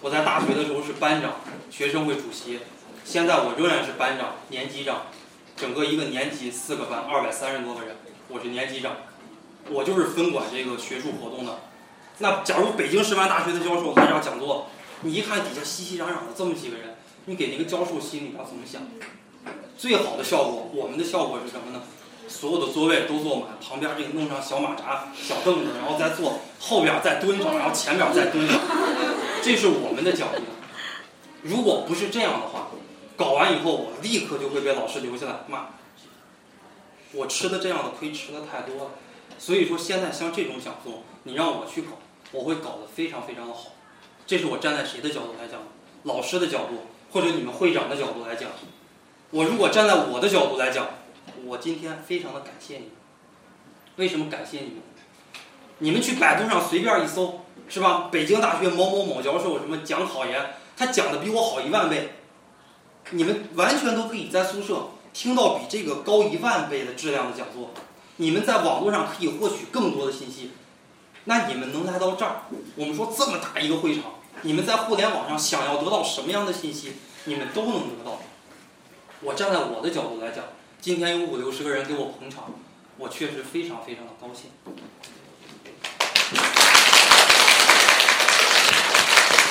[0.00, 1.34] 我在大学的时候是班长，
[1.70, 2.58] 学生会主席，
[3.04, 5.06] 现在我仍然是班长、年级长，
[5.56, 7.94] 整个一个年级四个班，二百三十多个人，
[8.28, 8.96] 我是年级长。
[9.70, 11.60] 我就是分管这个学术活动的。
[12.18, 14.66] 那假如北京师范大学的教授来这讲座，
[15.02, 18.82] 你一看底下熙熙攘攘的这么几个人，你给那个教授心里边怎么想？
[19.78, 21.82] 最好的效果，我们的效果是什么呢？
[22.32, 28.58] 所有的座位都坐满，旁边这个弄上小马扎、小凳子，然后再坐，后边再蹲上，然后前边再蹲上，
[29.42, 30.42] 这是我们的奖励。
[31.42, 32.68] 如果不是这样的话，
[33.16, 35.66] 搞完以后我立刻就会被老师留下来骂。
[37.12, 38.90] 我吃的这样的亏吃的太多了。
[39.38, 41.98] 所以说现在像这种讲座，你让我去搞，
[42.32, 43.66] 我会搞得非常非常的好。
[44.26, 45.60] 这是我站在谁的角度来讲？
[46.04, 48.48] 老师的角度，或者你们会长的角度来讲。
[49.30, 50.88] 我如果站在我的角度来讲，
[51.52, 52.92] 我今天非常的感谢你们。
[53.96, 54.76] 为什么感谢你们？
[55.80, 58.08] 你们去百度上随便一搜，是吧？
[58.10, 62.14] 北京大学某某某教授什么讲考研，他讲的比我好一万倍。
[63.10, 67.72] 你们完全都可以在宿舍听到比这个高一万倍的质量的讲座。
[68.16, 70.52] 你们在网络上可以获取更多的信息。
[71.24, 72.44] 那你们能来到这儿，
[72.76, 74.04] 我们说这么大一个会场，
[74.40, 76.94] 你们在互联网上想要得到什么样的信息，
[77.26, 78.18] 你们都能得到。
[79.20, 80.46] 我站在我的角度来讲，
[80.82, 82.52] 今天有五六十个人给我捧场，
[82.98, 84.50] 我确实非常非常的高兴。
[86.32, 86.36] 你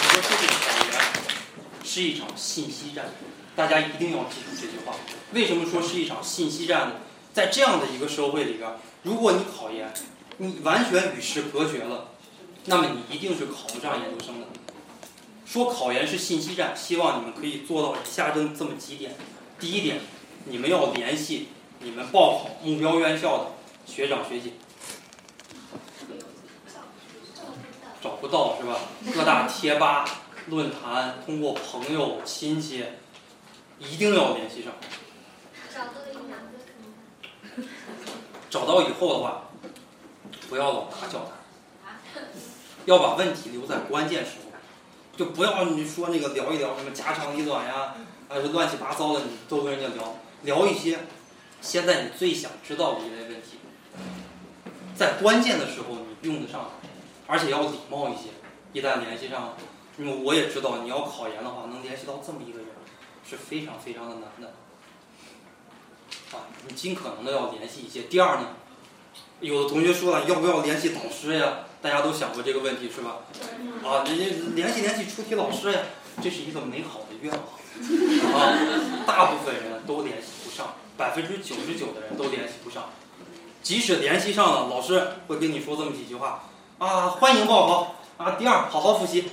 [0.10, 0.94] 说这个考研
[1.86, 3.12] 是一场信息战，
[3.56, 4.94] 大家一定要记住这句话。
[5.32, 6.96] 为什么说是一场信息战呢？
[7.32, 8.70] 在这样的一个社会里边，
[9.04, 9.94] 如果你考研，
[10.36, 12.10] 你完全与世隔绝了，
[12.65, 14.48] 那么你一定是考不上研究生的。
[15.46, 19.15] 说考研是信息战，希望你们可以做到以下这这么几点。
[19.58, 20.02] 第一点，
[20.45, 21.49] 你们要联系
[21.80, 23.47] 你们报考目标院校的
[23.86, 24.51] 学长学姐。
[28.01, 28.80] 找不到是吧？
[29.13, 30.04] 各大贴吧、
[30.47, 32.84] 论坛，通过朋友、亲戚，
[33.77, 34.73] 一定要联系上。
[38.49, 38.82] 找到？
[38.82, 39.49] 以后的话，
[40.49, 41.30] 不要老打搅
[41.84, 42.21] 他，
[42.86, 44.51] 要把问题留在关键时候，
[45.15, 47.93] 就不要你说那个聊一聊什么家长里短呀，
[48.27, 50.99] 还是乱七八糟的，你都跟人家聊，聊一些
[51.62, 53.60] 现在你最想知道的一类问题，
[54.95, 56.71] 在关键的时候你用得上，
[57.27, 58.30] 而且要礼貌一些。
[58.73, 59.58] 一旦联系上，
[59.97, 62.67] 因为我也知道你要考研的话，能联系到这么一个人
[63.30, 64.54] 是非常非常的难的。
[66.32, 68.04] 啊，你尽可能的要联系一些。
[68.04, 68.47] 第二呢，
[69.41, 71.65] 有的同学说了，要不要联系导师呀？
[71.82, 73.17] 大家都想过这个问题是吧？
[73.84, 74.25] 啊，人家
[74.56, 75.80] 联系联系出题老师呀，
[76.23, 77.41] 这是一个美好的愿望。
[78.34, 78.58] 啊，
[79.06, 82.89] 大部分人都联系不上，百分之九十九的人都联系不上。
[83.63, 86.44] 即使联系上了，老师会跟你说这么几句话
[86.80, 89.26] 啊，欢迎报考啊，第二好好复习，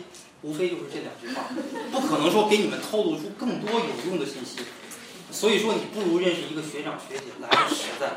[0.42, 1.44] 无非就是这两句话，
[1.90, 4.58] 不可能说给你们透露出更多有用的信息。
[5.30, 8.16] 所以说，你不如认识一个学长学姐来的实在，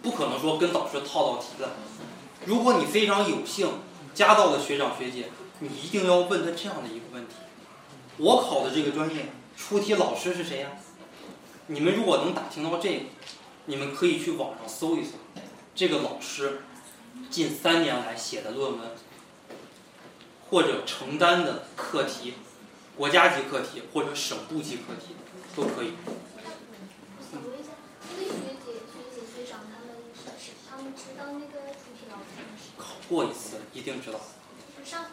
[0.00, 1.70] 不可能说跟导师套道题的。
[2.44, 3.68] 如果你非常有幸
[4.14, 7.34] 加到了学长学姐，你一定要问他这样的一个问题：
[8.18, 9.26] 我考的这个专业
[9.56, 10.70] 出题老师是谁呀？
[11.68, 13.04] 你们如果能打听到这个，
[13.66, 15.12] 你们可以去网上搜一搜，
[15.74, 16.62] 这个老师
[17.30, 18.90] 近三年来写的论文，
[20.50, 22.34] 或者承担的课题，
[22.96, 25.14] 国家级课题或者省部级课题。
[25.56, 25.90] 都可以。
[26.06, 27.70] 我想问一下，
[28.16, 29.90] 那个学姐、学姐、学长他们
[30.38, 34.20] 是他们知道那个出题老师是考过一次，一定知道。
[34.78, 35.06] 就是上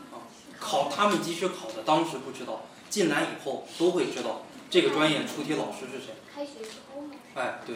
[0.59, 6.15] 考他们即使考的当时不知道，进来以后都会知道这个专业出题老师是谁。
[6.33, 7.09] 开学之后吗？
[7.35, 7.75] 哎，对，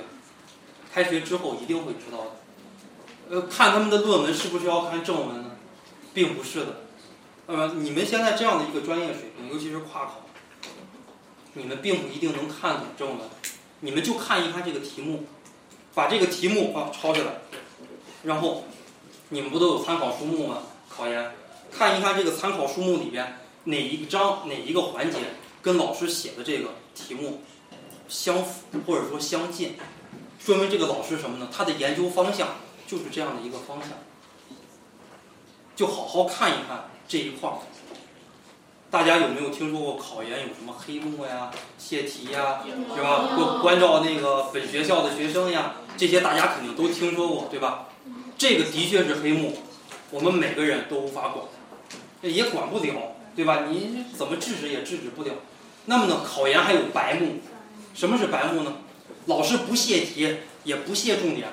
[0.93, 2.31] 开学之后一定会知道的。
[3.29, 5.57] 呃，看他们的论文是不是要看正文呢？
[6.13, 6.83] 并不是的。
[7.47, 10.21] 呃，你们现在这样的一个专业水平，尤其是跨考。
[11.55, 13.27] 你们并不一定能看懂正文，
[13.81, 15.25] 你们就看一看这个题目，
[15.93, 17.41] 把这个题目啊抄下来，
[18.23, 18.63] 然后
[19.27, 20.59] 你们不都有参考书目吗？
[20.87, 21.31] 考研
[21.69, 25.17] 看一看这个参考书目里边哪一章哪一个环节
[25.61, 27.41] 跟老师写的这个题目
[28.07, 29.75] 相符或者说相近，
[30.39, 31.49] 说明这个老师什么呢？
[31.51, 32.55] 他的研究方向
[32.87, 33.89] 就是这样的一个方向，
[35.75, 37.57] 就好好看一看这一块儿。
[38.91, 42.63] 大家有没有听说过考研有什么黑幕呀、泄题呀，
[42.95, 43.35] 是吧？
[43.35, 47.89] 关关照那个本学校的学生呀，这些大家肯定都听说过，对吧？
[48.35, 49.59] 这个的确是黑幕，
[50.09, 51.45] 我们每个人都无法管，
[52.23, 53.65] 也管不了，对吧？
[53.69, 55.31] 你怎么制止也制止不了。
[55.85, 57.39] 那么呢，考研还有白幕，
[57.93, 58.73] 什么是白幕呢？
[59.25, 61.47] 老师不泄题，也不泄重点，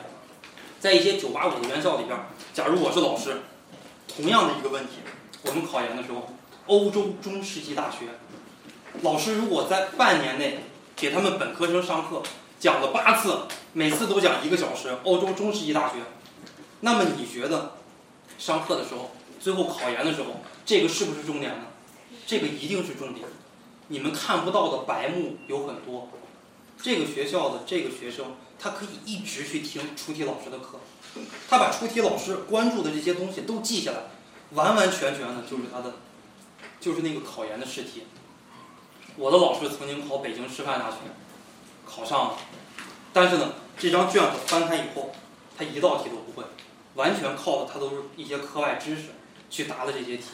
[0.80, 2.18] 在一些九八五的院校里边，
[2.52, 3.42] 假如我是老师，
[4.08, 4.94] 同样的一个问题，
[5.44, 6.30] 我们考研的时候。
[6.66, 8.06] 欧洲中世纪大学，
[9.02, 10.64] 老师如果在半年内
[10.96, 12.20] 给他们本科生上课，
[12.58, 15.94] 讲了八次，每次都讲一个小时，欧洲中世纪大学，
[16.80, 17.74] 那么你觉得
[18.36, 21.64] 上课的时候，最后考研的时候，这个是不是重点呢？
[22.26, 23.26] 这个一定是重点。
[23.88, 26.10] 你们看不到的白幕有很多。
[26.82, 30.80] 这个学校的这个学生，他可以一直去听出题老师的课，
[31.48, 33.98] 他把出题老师关注的这些东西都记下来，
[34.50, 35.94] 完完全全的就是他的。
[36.78, 38.02] 就是那个考研的试题，
[39.16, 40.96] 我的老师曾经考北京师范大学，
[41.86, 42.38] 考上了，
[43.12, 45.10] 但是呢，这张卷子翻开以后，
[45.56, 46.46] 他一道题都不会，
[46.94, 49.04] 完全靠的他都是一些课外知识
[49.50, 50.24] 去答的这些题。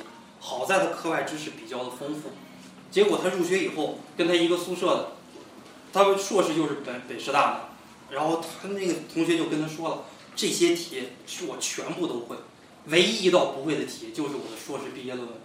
[0.44, 2.30] 好在他课外知识比较的丰富，
[2.90, 5.12] 结果他入学以后跟他一个宿舍的，
[5.92, 7.60] 他硕士就是本北师大的，
[8.10, 12.36] 然后他那个同学就跟他说了，这些题是我全部都会，
[12.86, 15.36] 唯一一道不会的题就是我的硕士毕业论文。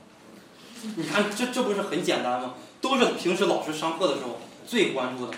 [0.95, 2.55] 你看这这不是很简单吗？
[2.81, 5.33] 都是平时老师上课的时候最关注的。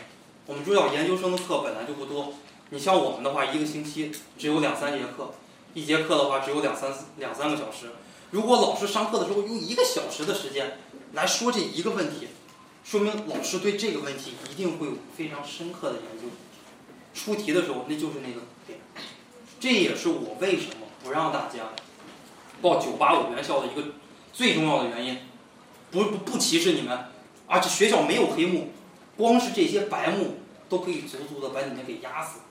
[0.45, 2.33] 我们知道研究生的课本来就不多，
[2.69, 5.33] 你像我们的话，一个星期只有两三节课，
[5.73, 7.91] 一节课的话只有两三两三个小时。
[8.31, 10.77] 如果老师上课的时候用一个小时的时间
[11.13, 12.27] 来说这一个问题，
[12.83, 16.29] 说明老师对这个问题一定会有非常深刻的研究。
[17.13, 18.79] 出题的时候那就是那个点，
[19.59, 21.71] 这也是我为什么不让大家
[22.61, 23.93] 报985院校的一个
[24.31, 25.19] 最重要的原因。
[25.91, 27.05] 不不不歧视你们，
[27.47, 28.71] 而且学校没有黑幕，
[29.17, 30.37] 光是这些白幕
[30.69, 32.41] 都可以足足的把你们给压死。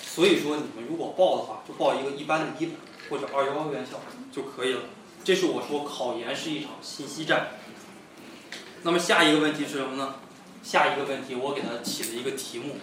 [0.00, 2.76] 所以说你们如果报的话，就报一个一般的一本
[3.10, 4.00] 或者二幺幺院校。
[4.32, 4.80] 就可以了。
[5.24, 7.48] 这是我说考研是一场信息战。
[8.82, 10.16] 那么下一个问题是什么呢？
[10.62, 12.76] 下一个问题我给它起了一个题目，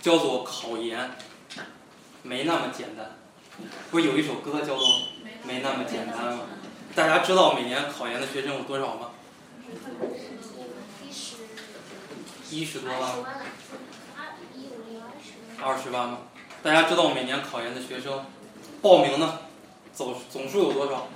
[0.00, 1.10] 叫做考研
[2.22, 3.16] 没那么简单。
[3.90, 4.86] 不是有一首歌叫做
[5.44, 6.40] 没那么简单吗？
[6.94, 9.10] 大家知道每年考研的学生有多少吗？
[12.50, 13.12] 一十多万。
[15.62, 16.18] 二十万吗？
[16.62, 18.24] 大家知道每年考研的学生
[18.80, 19.40] 报名呢？
[19.96, 21.08] 总总数有多少？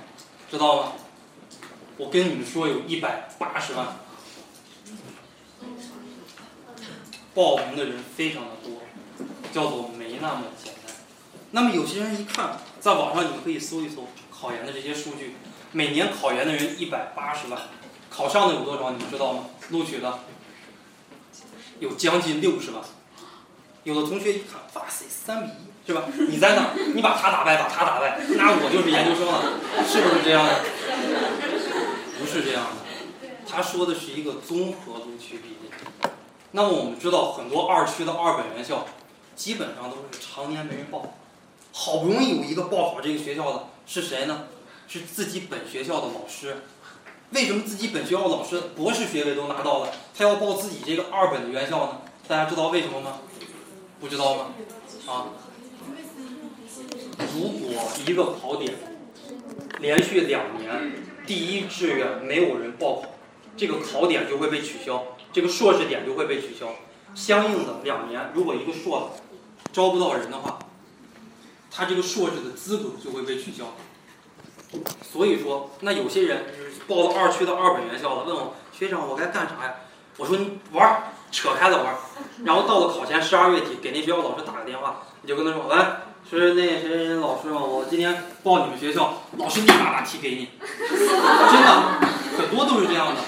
[0.49, 0.93] 知道吗？
[1.97, 3.95] 我跟你们说，有一百八十万。
[7.35, 8.81] 报名的人非常的多，
[9.53, 10.95] 叫做没那么简单。
[11.51, 15.35] 那么有些人一看，在网上你们可以搜一搜考研的这些数据，
[15.71, 17.61] 每年考研的人一百八十万，
[18.09, 18.91] 考上的有多少？
[18.91, 19.45] 你们知道吗？
[19.69, 20.19] 录取的
[21.79, 22.83] 有将近六十万。
[23.83, 25.70] 有的同学一看，哇塞，三比一。
[25.85, 26.03] 是吧？
[26.29, 26.93] 你在哪儿？
[26.93, 29.41] 你把他打败，把他打败，那我就是研究生了，
[29.85, 30.61] 是不是这样的？
[32.19, 32.71] 不是这样的。
[33.49, 36.11] 他说的是一个综合录取比例。
[36.51, 38.85] 那么我们知道，很多二区的二本院校，
[39.35, 41.15] 基本上都是常年没人报。
[41.73, 44.47] 好不容易有一个报考这个学校的，是谁呢？
[44.87, 46.63] 是自己本学校的老师。
[47.31, 52.01] 为什么自己本学校老师博士学位都拿到了，他要报自己这个二本的院校呢？
[52.27, 53.19] 大家知道为什么吗？
[53.99, 54.47] 不知道吗？
[55.07, 55.25] 啊？
[57.35, 58.73] 如果一个考点
[59.79, 60.93] 连续两年
[61.25, 63.09] 第一志愿没有人报考，
[63.55, 66.67] 这个考点就会被取消，这个硕士点就会被取消。
[67.13, 69.11] 相应的两年，如果一个硕
[69.73, 70.59] 招不到人的话，
[71.69, 73.65] 他这个硕士的资格就会被取消。
[75.03, 76.45] 所以说，那有些人
[76.87, 79.75] 报了二区的二本院校了，问我学长我该干啥呀？
[80.17, 81.95] 我说你玩，扯开了玩。
[82.45, 85.75] 然后到了考前十二月底，给那学校老师打个电话，你就跟他说喂
[86.31, 86.37] 就。
[86.37, 87.59] 是那谁谁老师吗？
[87.59, 90.47] 我今天报你们学校，老师立马把题给你，
[90.87, 91.83] 真的，
[92.37, 93.19] 很多都是这样的，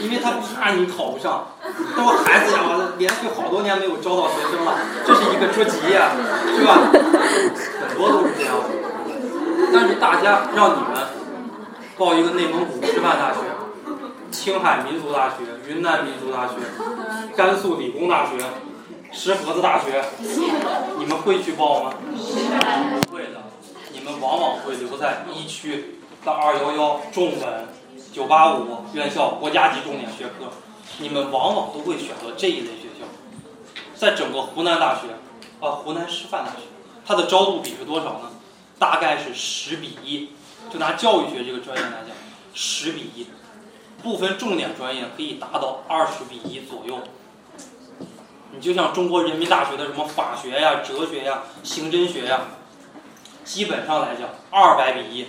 [0.00, 1.48] 因为他怕你考不上。
[1.96, 6.12] 他说孩子呀，我连续好多年没有招到学生了，这是一个捉急呀，
[6.56, 6.78] 是吧？
[7.88, 8.70] 很多都是这样的。
[9.72, 11.08] 但是大家让你们
[11.98, 13.40] 报一个内蒙古师范大学、
[14.30, 16.54] 青海民族大学、云南民族大学、
[17.36, 18.38] 甘肃理工大学。
[19.16, 20.04] 石河子大学，
[20.98, 21.94] 你们会去报吗？
[23.06, 23.44] 不会的，
[23.92, 27.68] 你们往往会留在一区的二幺幺、重本、
[28.12, 30.52] 九八五院校、国家级重点学科，
[30.98, 33.06] 你们往往都会选择这一类学校。
[33.94, 35.02] 在整个湖南大学，
[35.60, 36.62] 啊，湖南师范大学，
[37.06, 38.30] 它的招录比是多少呢？
[38.80, 40.30] 大概是十比一，
[40.70, 42.10] 就拿教育学这个专业来讲，
[42.52, 43.28] 十比一，
[44.02, 46.98] 部分重点专业可以达到二十比一左右。
[48.54, 52.42] 你就像中国人民大学的什么法学呀、哲学呀、刑侦学呀，
[53.44, 55.26] 基本上来讲二百比一，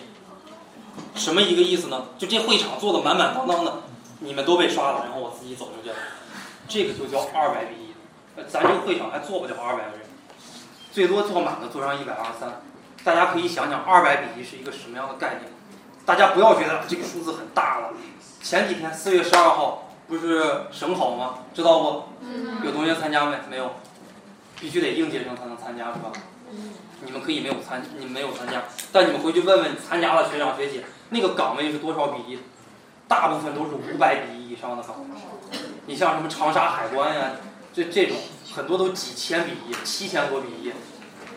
[1.15, 2.05] 什么一个意思呢？
[2.19, 3.81] 就这会场坐的满满当当的，
[4.19, 5.95] 你们都被刷了，然后我自己走出去了，
[6.67, 7.93] 这个就叫二百比一。
[8.47, 10.01] 咱这个会场还坐不了二百个人，
[10.91, 12.61] 最多坐满了坐上一百二三。
[13.03, 15.51] 大家可以想想二百比一是一个什么样的概念？
[16.05, 17.93] 大家不要觉得这个数字很大了。
[18.43, 19.84] 前几天四月十二号。
[20.07, 21.39] 不是省考吗？
[21.53, 22.03] 知道不？
[22.65, 23.37] 有同学参加没？
[23.49, 23.71] 没有，
[24.59, 26.11] 必须得应届生才能参加，是吧？
[27.03, 32.39] 你们可以没有参，你们没有参加，但你们回去问问参加了学长学姐，那个岗位是多少比一？
[33.07, 35.59] 大部分都是五百比一以上的岗位。
[35.85, 37.31] 你像什么长沙海关呀，
[37.73, 38.17] 这这种
[38.55, 40.71] 很多都几千比一，七千多比一，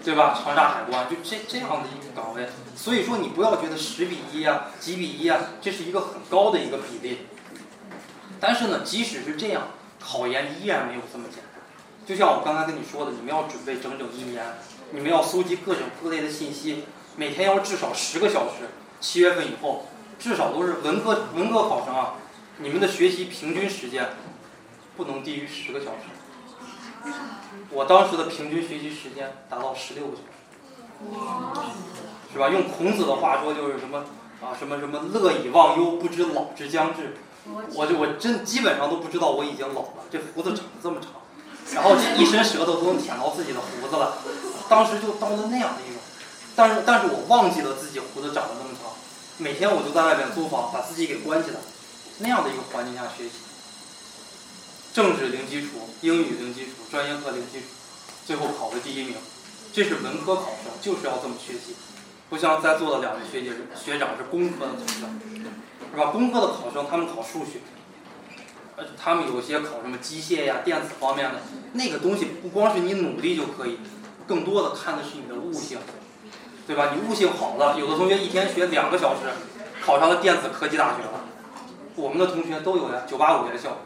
[0.05, 0.39] 对吧？
[0.43, 2.47] 长沙海关就这这样的一个岗位，
[2.77, 7.19] 所以说你不要觉得十比一呀、几比一呀，这是一个很高的一个比例。
[8.41, 9.69] 但是呢，即使是这样，
[10.01, 11.63] 考研依然没有这么简单。
[12.07, 14.43] 就像我刚才跟你说的，你们要准备整整一年，
[14.93, 16.85] 你们要搜集各种各类的信息，
[17.17, 18.69] 每天要至少十个小时。
[19.01, 19.87] 七月份以后，
[20.19, 22.15] 至少都是文科文科考生啊，
[22.59, 24.09] 你们的学习平均时间
[24.97, 27.13] 不能低于十个小时。
[27.71, 31.19] 我当时的平均学习时间达到十六个小时，
[32.33, 32.49] 是吧？
[32.49, 34.05] 用孔子的话说就是什么
[34.41, 34.57] 啊？
[34.59, 37.17] 什么什么乐以忘忧，不知老之将至。
[37.75, 41.11] 我就我真基本上都不知道我已经老了，这胡子长得这么长，
[41.75, 44.19] 然后这一伸舌头都能舔到自己的胡子了。
[44.69, 46.01] 当时就到了那样的一种，
[46.55, 48.93] 但是但是我忘记了自己胡子长得那么长，
[49.39, 51.57] 每天我就在外面租房，把自己给关起来，
[52.19, 53.33] 那样的一个环境下学习。
[54.93, 57.67] 政治零基础，英语零基础，专业课零基础，
[58.27, 59.17] 最后考的第一名，
[59.73, 61.77] 这是文科考生就是要这么学习。
[62.29, 65.21] 不像在座的两位学姐学长是工科的考生，
[65.93, 66.11] 是吧？
[66.11, 67.61] 工科的考生他们考数学，
[68.77, 71.41] 呃，他们有些考什么机械呀、电子方面的，
[71.73, 73.79] 那个东西不光是你努力就可以，
[74.27, 75.79] 更多的看的是你的悟性，
[76.67, 76.93] 对吧？
[76.95, 79.23] 你悟性好了，有的同学一天学两个小时，
[79.85, 81.25] 考上了电子科技大学了，
[81.97, 83.79] 我们的同学都有呀，九八五院校。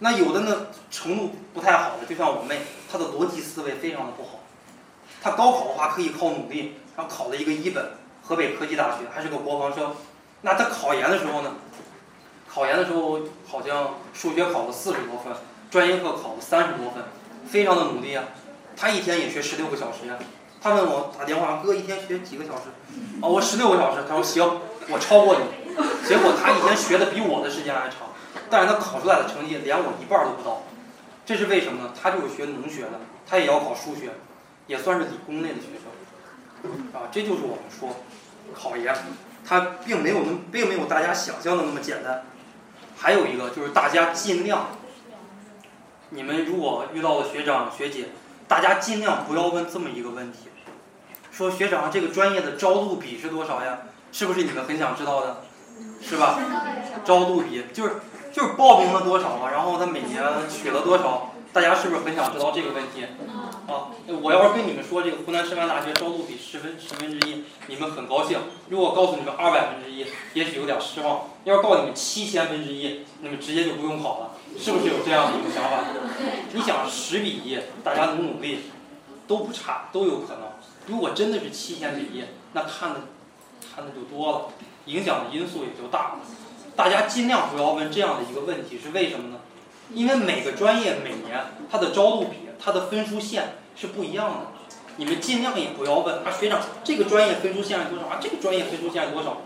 [0.00, 2.60] 那有的呢，程度不太好的，就像我妹，
[2.90, 4.40] 她的逻辑思维非常的不好。
[5.22, 7.92] 她高考的话可以靠努力，然后考了一个一本，
[8.22, 9.94] 河北科技大学，还是个国防生。
[10.44, 11.54] 那他考研的时候呢，
[12.46, 13.18] 考研的时候
[13.48, 15.32] 好像数学考了四十多分，
[15.70, 17.02] 专业课考了三十多分，
[17.46, 18.24] 非常的努力啊。
[18.76, 20.18] 他一天也学十六个小时呀。
[20.60, 22.64] 他问我打电话，哥一天学几个小时？
[23.22, 24.04] 哦，我十六个小时。
[24.06, 25.76] 他说行，我超过你。
[26.06, 28.08] 结果他一天学的比我的时间还长。
[28.50, 30.62] 但是他考出来的成绩连我一半都不到，
[31.24, 31.90] 这是为什么呢？
[31.98, 34.10] 他就是学农学的，他也要考数学，
[34.66, 37.88] 也算是理工类的学生，啊，这就是我们说
[38.54, 38.94] 考研，
[39.46, 42.24] 它并没有那并没有大家想象的那么简单。
[42.96, 44.68] 还有一个就是大家尽量，
[46.10, 48.08] 你们如果遇到了学长学姐，
[48.48, 50.48] 大家尽量不要问这么一个问题，
[51.30, 53.78] 说学长这个专业的招录比是多少呀？
[54.12, 55.42] 是不是你们很想知道的？
[56.00, 56.38] 是吧？
[57.04, 57.94] 招录比就是。
[58.34, 60.20] 就是报名了多少嘛，然后他每年
[60.50, 63.06] 取了多少，大家是不是很想知道这个问题？
[63.66, 63.88] 啊，
[64.20, 68.38] 我要是跟你们说这个湖南师范大学招录比十分十分之一，你们很高兴；
[68.68, 70.04] 如果告诉你们二百分之一，
[70.34, 75.82] 也许有点失望；要是告诉你们七千分之一，那么直接就不用考了，是不是有这样的一个想法？
[76.52, 78.58] 你想十比一，大家努努力，
[79.26, 80.42] 都不差，都有可能。
[80.86, 83.00] 如果真的是七千比一，那看的
[83.74, 84.48] 看的就多了，
[84.84, 86.18] 影响的因素也就大了。
[86.76, 89.40] 大家尽量不要问这样的一个问题，是为什么呢？
[89.94, 91.40] 因为每个专业每年
[91.70, 94.36] 它的招录比、它的分数线是不一样的。
[94.96, 98.18] 你们尽量也不要问啊，学长，这个专业分数线是多少啊？
[98.20, 99.38] 这个专业分数线是多少？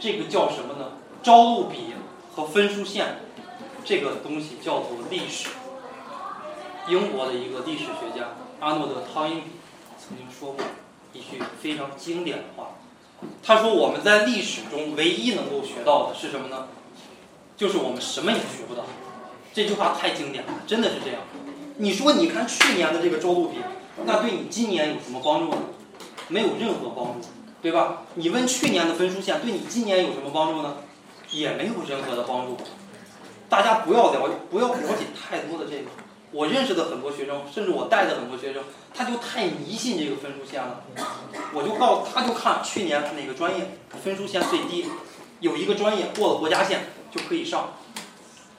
[0.00, 0.92] 这个叫什么呢？
[1.22, 1.94] 招录比
[2.34, 3.18] 和分数线
[3.84, 5.50] 这个东西叫做历史。
[6.88, 8.28] 英国的一个历史学家
[8.60, 9.50] 阿诺德·汤因比
[9.98, 10.64] 曾经说过
[11.12, 12.70] 一句非常经典的话。
[13.42, 16.68] 他说：“我们在历史中唯一能够学到的是什么呢？
[17.56, 18.84] 就是我们什么也学不到。”
[19.52, 21.20] 这句话太经典了，真的是这样。
[21.80, 23.58] 你说，你看去年的这个周录比，
[24.04, 25.58] 那对你今年有什么帮助呢？
[26.26, 27.28] 没有任何帮助，
[27.62, 28.02] 对吧？
[28.14, 30.78] 你问去年的分数线，对你今年有什么帮助呢？
[31.30, 32.56] 也没有任何的帮助。
[33.48, 35.84] 大家不要了，不要了解太多的这个。
[36.32, 40.82] 我认识的很多学生，甚至我带的很多学生，他就太迷信这个分数线了。
[41.54, 44.86] 我就告诉他，就看去年哪个专业分数线最低，
[45.38, 47.74] 有一个专业过了国家线就可以上，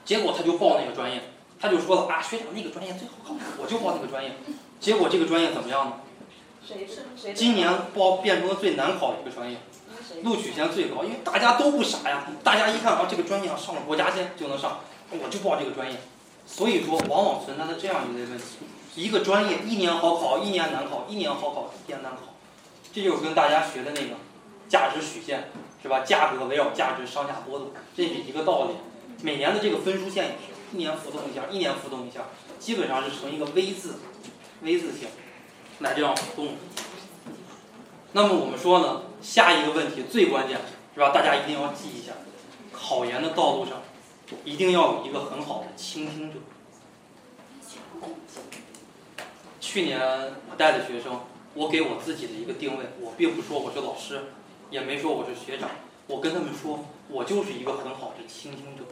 [0.06, 1.22] 结果他就报那个专业，
[1.60, 4.36] 他就说了啊，学长那个专业最好考，我就报那个专业。
[4.80, 5.94] 结果这个专业怎么样呢？
[6.66, 9.58] 谁是谁今年报变成了最难考的一个专业，
[10.24, 14.80] 录取线最高，因为大家都不傻呀，大家一看啊，这个专业上了国家线就能上，
[15.12, 15.98] 我就报这个专业。
[16.46, 18.46] 所以说，往往存在着这样一类问题：
[18.96, 22.22] 一个专业一年好考，一年难考；一年好考，一年难考。
[22.92, 24.16] 这就是跟大家学的那个
[24.68, 25.50] 价值曲线，
[25.82, 26.00] 是吧？
[26.00, 28.74] 价格围绕价值上下波动，这是一个道理。
[29.22, 32.26] 每年的这个分数线也是一年浮动一下，一年浮动一下，
[32.60, 33.96] 基本上是呈一个 V 字
[34.62, 35.08] ，V 字形
[35.80, 36.56] 来这样浮动。
[38.14, 40.60] 那么我们说呢，下一个问题最关键，
[40.94, 41.12] 是吧？
[41.14, 42.14] 大家一定要记一下，
[42.72, 43.82] 考研的道路上。
[44.46, 46.38] 一定要有一个很好的倾听者。
[49.60, 50.00] 去年
[50.52, 51.22] 我带的学生，
[51.56, 54.26] 我给我自己的一个定位，我并不说我是老师，
[54.70, 55.72] 也没说我是学长，
[56.06, 58.84] 我跟他们说，我就是一个很好的倾听者。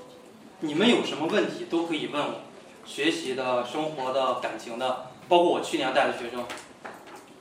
[0.61, 2.41] 你们有什么问题都可以问我，
[2.83, 6.43] 学习的、生活的、感情的，包括我去年带的学生，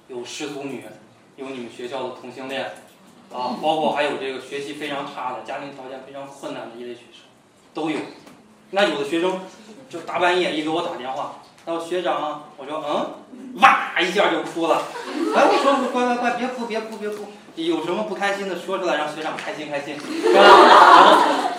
[0.09, 0.85] 有失足女，
[1.37, 2.65] 有你们学校的同性恋，
[3.33, 7.23] 啊， 包括还有这个学习非常差的、家庭条件非常困难的一类学生。
[7.73, 7.99] 都有，
[8.73, 9.41] 那有的学生
[9.89, 14.83] 就大半夜一给我打电话，他说学长，我说嗯，哇一下就哭了。
[15.35, 21.56] 哎，我说乖乖乖，别哭别哭别哭，有什么不开心的说出来，让学长开心开心，是吧？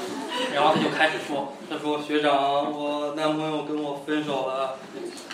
[0.53, 4.77] 然后他就开始说，他说学长，我男朋友跟我分手了，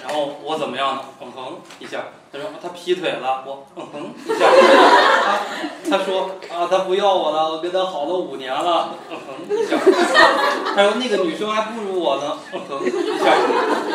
[0.04, 1.02] 然后我怎么样呢？
[1.22, 5.40] 嗯哼一下，他说他劈腿了，我嗯哼一下， 啊，
[5.90, 9.78] 他说啊他不要我了，我跟他好了五年了，嗯哼一下，
[10.76, 12.90] 他说那个女生还不如我呢，嗯哼一
[13.24, 13.32] 下，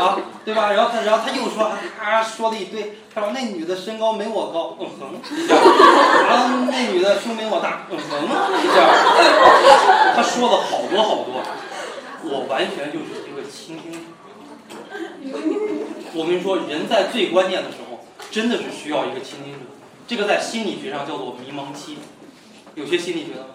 [0.03, 0.73] 啊对吧？
[0.73, 1.71] 然后他然后他又说
[2.03, 5.55] 啊说了一堆，他说那女的身高没我高，嗯哼一下，
[6.27, 8.25] 然后那女的胸没我大，嗯哼
[8.65, 11.43] 一下，他说了好多好多，
[12.25, 13.98] 我完全就是一个倾听。
[16.19, 19.61] 我跟你说，人在最关键的时候，真的是需要一个倾听者。
[20.09, 21.99] 这个在心理学上叫做迷茫期。
[22.75, 23.47] 有学心理学的吗？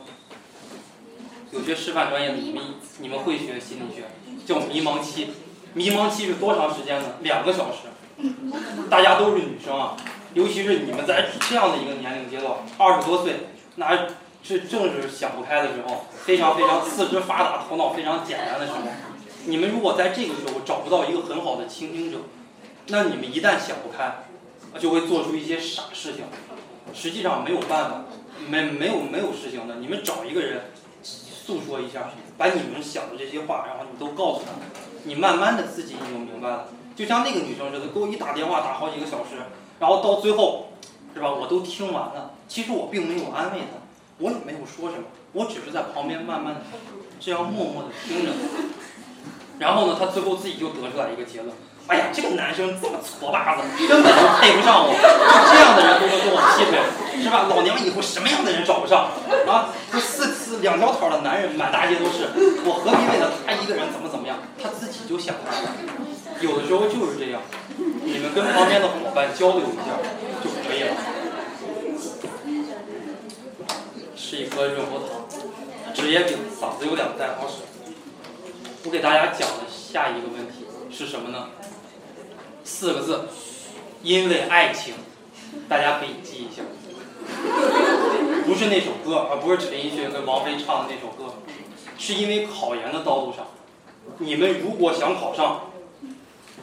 [1.52, 2.64] 有学师范专业的，你们
[3.00, 4.06] 你们会学心理学，
[4.46, 5.28] 叫迷茫期。
[5.74, 7.16] 迷茫期是多长时间呢？
[7.20, 7.80] 两个小时。
[8.90, 9.98] 大家都是女生啊，
[10.34, 14.08] 尤其是你们在这样的一个年龄阶段，二十多岁，那
[14.42, 18.78] 这正是想不开的时候，非常非常四肢发达、头脑非常简单的时候。
[19.48, 22.20] 你们如果在这个时候找不到一个很好的倾听者，
[22.88, 24.26] 那你们一旦想不开，
[24.80, 26.26] 就会做出一些傻事情。
[26.94, 28.06] 实际上没有办法，
[28.48, 29.76] 没没有没有事情的。
[29.76, 30.66] 你们找一个人
[31.02, 34.52] 诉说一下，把你们想的这些话，然后你都告诉他，
[35.06, 36.68] 你慢慢的自己你就明白了。
[36.96, 39.38] 就像那个女生似的，给我一打电话打好几个小时，
[39.80, 40.68] 然后到最后，
[41.16, 41.32] 是吧？
[41.32, 43.80] 我都听完了，其实我并没有安慰她，
[44.20, 46.62] 我也没有说什么，我只是在旁边慢慢的
[47.20, 48.32] 这样默默的听着。
[49.60, 51.54] 然后呢，他最后自己就得出来一个结论。
[51.88, 54.96] 哎呀，这个男生这么矬巴子，根本就配不上我。
[54.96, 55.04] 就
[55.52, 56.80] 这样的人都能跟我劈腿，
[57.22, 57.46] 是吧？
[57.50, 59.12] 老娘以后什么样的人找不上
[59.46, 59.68] 啊？
[59.92, 62.32] 这四四两条腿的男人满大街都是，
[62.64, 64.38] 我何必为了他一个人怎么怎么样？
[64.62, 65.76] 他自己就想开了。
[66.40, 67.42] 有的时候就是这样，
[67.78, 70.00] 你们跟旁边的伙伴交流一下
[70.40, 70.96] 就可以了。
[74.16, 75.28] 吃一颗润喉糖，
[75.94, 77.68] 职业病，嗓子有点不太好使。
[78.86, 81.52] 我给大家讲的下一个问题是什么呢？
[82.66, 83.30] 四个字，
[84.02, 84.96] 因为爱情，
[85.70, 86.64] 大家可以记一下。
[88.46, 91.36] 不是那首歌，而不是陈奕迅跟王菲唱的那首歌，
[91.98, 93.48] 是因为考研的道路上，
[94.18, 95.72] 你们如果想考上，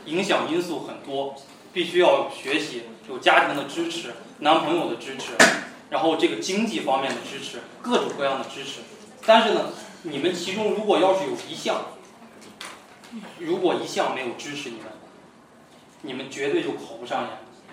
[0.04, 1.34] 影响因素很多，
[1.72, 5.32] 必须要学习，有家庭的支持，男朋友的支持，
[5.88, 8.80] 然后这个经济方面的支持，各种各样的支持。
[9.24, 9.70] 但是呢，
[10.02, 11.82] 你们其中如果要是有一项，
[13.38, 14.86] 如果一项没有支持你们，
[16.02, 17.30] 你们绝对就考不上研。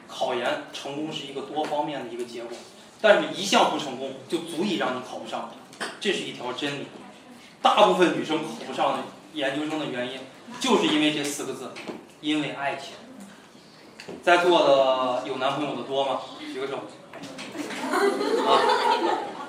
[0.07, 2.57] 考研成功是一个多方面的一个结果，
[3.01, 5.51] 但是一项不成功就足以让你考不上，
[5.99, 6.87] 这是一条真理。
[7.61, 10.19] 大部分女生考不上研究生的原因，
[10.61, 11.73] 就是因为这四个字，
[12.21, 12.93] 因为爱情。
[14.23, 16.21] 在座的有男朋友的多吗？
[16.39, 16.77] 举个手。
[18.47, 18.49] 啊，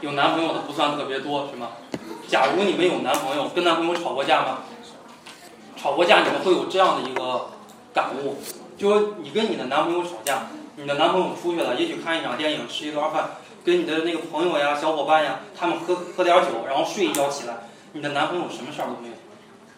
[0.00, 1.70] 有男朋友的不算特别多，是吗？
[2.26, 4.64] 假如你们有男朋友，跟男朋友吵过架吗？
[5.80, 7.50] 吵过架，你们会有这样的一个
[7.94, 8.38] 感悟，
[8.76, 13.30] 就是你跟你的男朋友吵架，你的男朋友出去了，也许看一场电影，吃一顿饭，
[13.64, 19.14] 跟你的那个朋友呀、小伙伴呀，他们喝喝点酒，然后睡一觉起来，你的男朋友什么事儿都没有，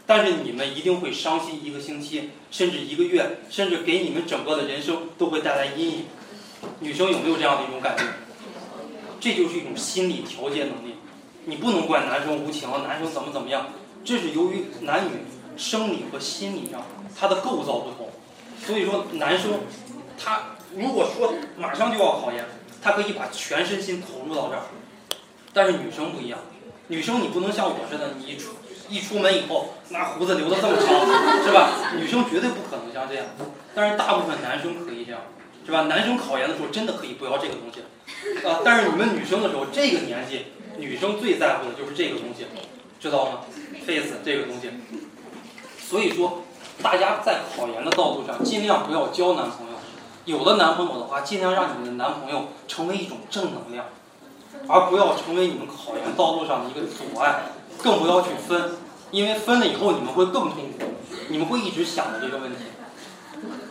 [0.06, 6.04] 但是你们一定会伤心一个星期，甚至一个月，甚至给你们整个的人生都会带来阴影。
[6.80, 8.04] 女生有没有这样的一种感觉？
[9.20, 10.94] 这就是一种心理调节能力。
[11.44, 13.66] 你不能怪男生无情，男生怎么怎么样，
[14.02, 15.10] 这是由于男女。
[15.60, 16.82] 生理和心理上，
[17.14, 18.08] 它的构造不同，
[18.64, 19.60] 所以说男生，
[20.18, 22.46] 他如果说马上就要考研，
[22.80, 24.62] 他可以把全身心投入到这儿，
[25.52, 26.38] 但是女生不一样，
[26.88, 28.52] 女生你不能像我似的，你一出
[28.88, 31.92] 一出门以后，那胡子留的这么长，是吧？
[31.94, 33.26] 女生绝对不可能像这样，
[33.74, 35.20] 但是大部分男生可以这样，
[35.66, 35.82] 是吧？
[35.82, 40.46] 男生考研的时候真的可以不要这个东西，啊，但是你们女生的时候，这个年纪，
[40.78, 42.46] 女生最在乎的就是这个东西，
[42.98, 43.40] 知道吗
[43.86, 44.70] ？face 这个东西。
[45.90, 46.42] 所以说，
[46.80, 49.72] 大家在考研的道路上，尽量不要交男朋友。
[50.24, 53.86] 有了男朋友的话，尽量让你们的男朋友成为一种正能量，
[54.68, 57.46] 而不要成为你们考研道路上的一个阻碍。
[57.82, 58.76] 更不要去分，
[59.10, 60.84] 因为分了以后你们会更痛苦，
[61.28, 62.66] 你们会一直想着这个问题。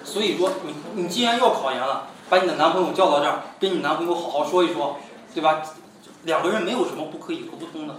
[0.03, 4.97] 所以说，你你既然要考研了，把你的男朋友叫到这儿，跟你男朋友好好说一说，
[5.34, 5.61] 对吧？
[6.24, 7.95] 两个人没有什么不可以沟通的，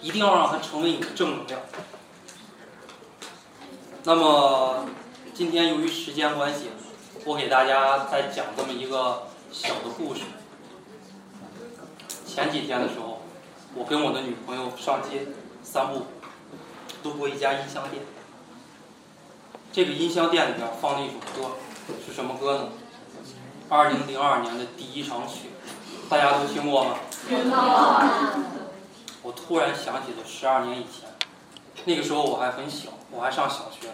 [0.00, 1.60] 一定要让他成为你的正能量。
[4.02, 4.86] 那么，
[5.34, 6.70] 今天由于时间关系，
[7.26, 10.22] 我给大家再讲这么一个小的故事。
[12.26, 13.20] 前几天的时候，
[13.74, 15.26] 我跟我的女朋友上街
[15.62, 16.06] 散步，
[17.02, 18.02] 路过一家音箱店。
[19.70, 21.56] 这个音箱店里边放了一首歌，
[22.06, 22.68] 是什么歌呢？
[23.68, 25.48] 二零零二年的第一场雪，
[26.08, 26.94] 大家都听过吗？
[27.28, 27.58] 听过。
[29.22, 31.09] 我突然想起了十二年以前，
[31.84, 33.88] 那个时候我还很小，我还上小学，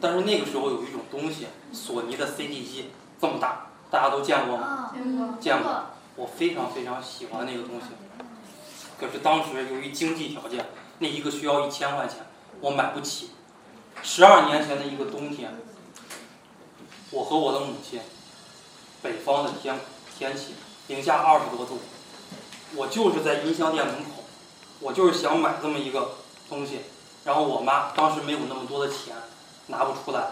[0.00, 2.90] 但是那个时候有一种东西，索尼的 CD 机
[3.20, 4.90] 这么大，大家都见过吗？
[4.92, 5.28] 见过。
[5.40, 5.84] 见过。
[6.16, 7.86] 我非常非常喜欢那个东西，
[9.00, 10.64] 可是当时由于经济条件，
[11.00, 12.18] 那一个需要一千块钱，
[12.60, 13.30] 我买不起。
[14.00, 15.52] 十二年前的一个冬天，
[17.10, 18.00] 我和我的母亲，
[19.02, 19.76] 北方的天
[20.16, 20.54] 天气
[20.86, 21.80] 零下二十多度，
[22.76, 24.22] 我就是在音像店门口，
[24.78, 26.16] 我就是想买这么一个
[26.48, 26.80] 东西，
[27.24, 29.14] 然后我妈当时没有那么多的钱，
[29.68, 30.30] 拿不出来。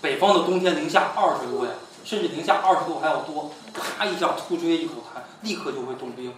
[0.00, 1.72] 北方的冬天零下二十度呀。
[2.04, 6.34] 甚至零下二十度还要多，啪一下吐出一口痰，立刻就会冻冰。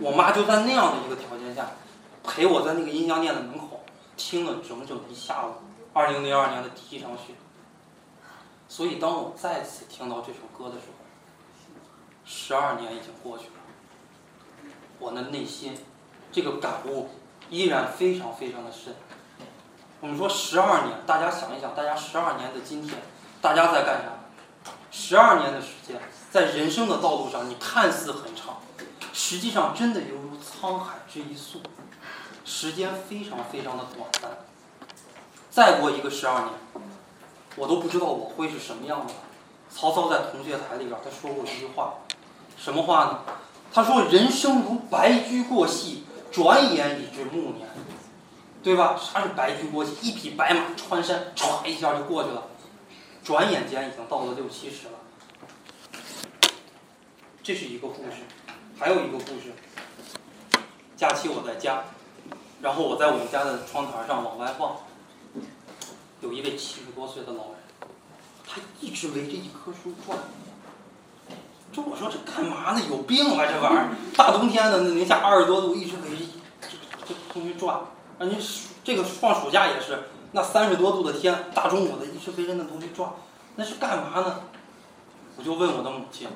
[0.00, 1.70] 我妈就在那样的一个条件下，
[2.24, 3.84] 陪我在那个音像店的门口
[4.16, 5.52] 听了整整一下午。
[5.92, 7.34] 二零零二年的第一场雪。
[8.68, 11.04] 所以当我再次听到这首歌的时候，
[12.24, 15.78] 十二年已经过去了，我的内心
[16.32, 17.10] 这个感悟
[17.50, 18.94] 依然非常非常的深。
[20.00, 22.94] 我们说十二年，大家想一想，大家十二年的今天，
[23.40, 24.70] 大家在干啥？
[24.90, 28.58] 十二年的时间，在人生的道路上，你看似很长，
[29.12, 31.60] 实际上真的犹如沧海之一粟，
[32.44, 34.30] 时间非常非常的短暂。
[35.50, 36.52] 再过一个十二年，
[37.56, 39.12] 我都不知道我会是什么样的。
[39.70, 41.94] 曹操在同学台里边他说过一句话，
[42.56, 43.18] 什么话呢？
[43.70, 47.68] 他说：“人生如白驹过隙，转眼已至暮年。”
[48.60, 48.98] 对吧？
[49.00, 49.94] 啥是白驹过隙？
[50.02, 52.48] 一匹白马穿山，唰一下就过去了。
[53.22, 54.98] 转眼间已经到了六七十了，
[57.40, 58.16] 这是一个故事，
[58.78, 59.54] 还有一个故事。
[60.96, 61.84] 假期我在家，
[62.60, 64.78] 然后我在我们家的窗台上往外望，
[66.20, 67.54] 有一位七十多岁的老人，
[68.46, 70.18] 他一直围着一棵树转。
[71.72, 72.80] 这我说这干嘛呢？
[72.88, 73.88] 有病吧这玩意儿！
[74.16, 76.24] 大冬天的那零下二十多度，一直围着
[76.60, 76.68] 这
[77.08, 77.76] 这东西转。
[77.76, 78.36] 啊，你
[78.82, 80.04] 这个放暑假也是。
[80.32, 83.10] 那三十多度的天，大中午的，一直围着那东西转，
[83.56, 84.40] 那是干嘛呢？
[85.36, 86.28] 我就问我的母亲，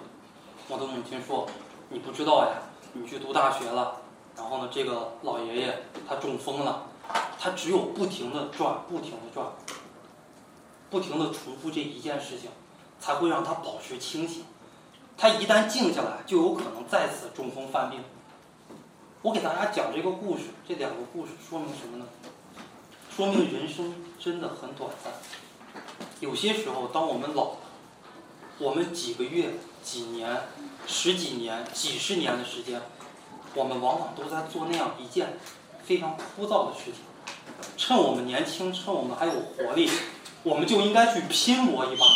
[0.68, 1.46] 我的母亲说
[1.90, 2.62] ：“你不知道呀，
[2.92, 3.96] 你去读大学了，
[4.36, 6.84] 然后呢，这个老爷爷他中风了，
[7.38, 9.46] 他只有不停的转，不停的转，
[10.88, 12.48] 不停的重复这一件事情，
[13.00, 14.44] 才会让他保持清醒。
[15.16, 18.00] 他一旦静下来，就有可能再次中风犯病。”
[19.22, 22.06] 我给大家讲这个故事，这两个故事说明什么呢？
[23.14, 25.12] 说明人生真的很短暂。
[26.18, 27.56] 有些时候，当我们老了，
[28.58, 30.42] 我们几个月、几年、
[30.88, 32.82] 十几年、几十年的时间，
[33.54, 35.38] 我们往往都在做那样一件
[35.84, 36.94] 非常枯燥的事情。
[37.76, 39.88] 趁我们年轻，趁我们还有活力，
[40.42, 42.06] 我们就应该去拼搏一把。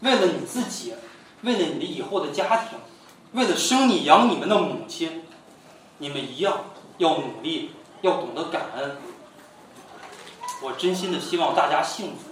[0.00, 0.92] 为了你自己，
[1.44, 2.78] 为了你们以后的家庭，
[3.32, 5.24] 为了生你养你们的母亲，
[5.98, 6.64] 你们一样
[6.96, 8.96] 要努力，要懂得感恩。
[10.62, 12.30] 我真心的希望大家幸福，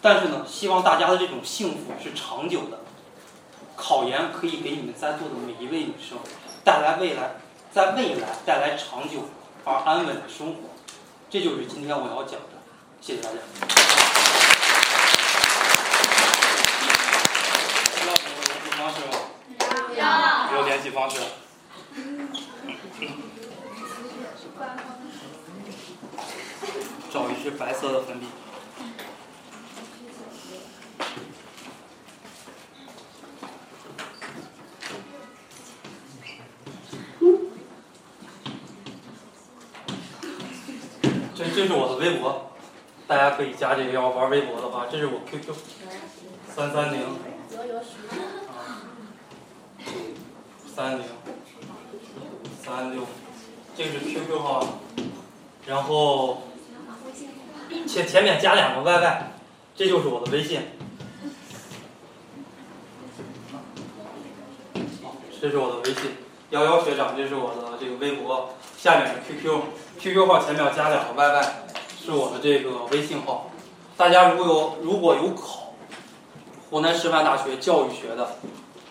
[0.00, 2.80] 但是呢，希望大家的这种幸福是长久的。
[3.76, 6.16] 考研可以给你们在座的每一位女生
[6.64, 7.32] 带来未来，
[7.70, 9.28] 在未来带来长久
[9.64, 10.60] 而安稳的生活。
[11.28, 12.56] 这就是今天我要讲的，
[13.02, 13.36] 谢谢大家。
[17.96, 19.12] 需要什么联系方式吗？
[20.84, 21.18] 系方式。
[27.10, 28.26] 找一支白色的粉笔。
[41.34, 42.52] 这这是我的微博，
[43.06, 43.92] 大家可以加这个。
[43.92, 45.54] 要玩微博的话，这是我 QQ，
[46.54, 47.00] 三三零，
[50.74, 51.04] 三零，
[52.62, 53.02] 三六，
[53.76, 54.66] 这是 QQ 号，
[55.66, 56.42] 然后。
[57.88, 59.16] 前前面加两个 YY，
[59.74, 60.60] 这就是我的微信。
[65.40, 66.12] 这是我的微信，
[66.50, 71.44] 幺幺学长，这是我的这个微博，下面是 QQ，QQ 号前面加两个 YY，
[72.04, 73.50] 是我的这个微信号。
[73.96, 75.74] 大家如果有如果有考
[76.70, 78.36] 湖南师范大学教育学的，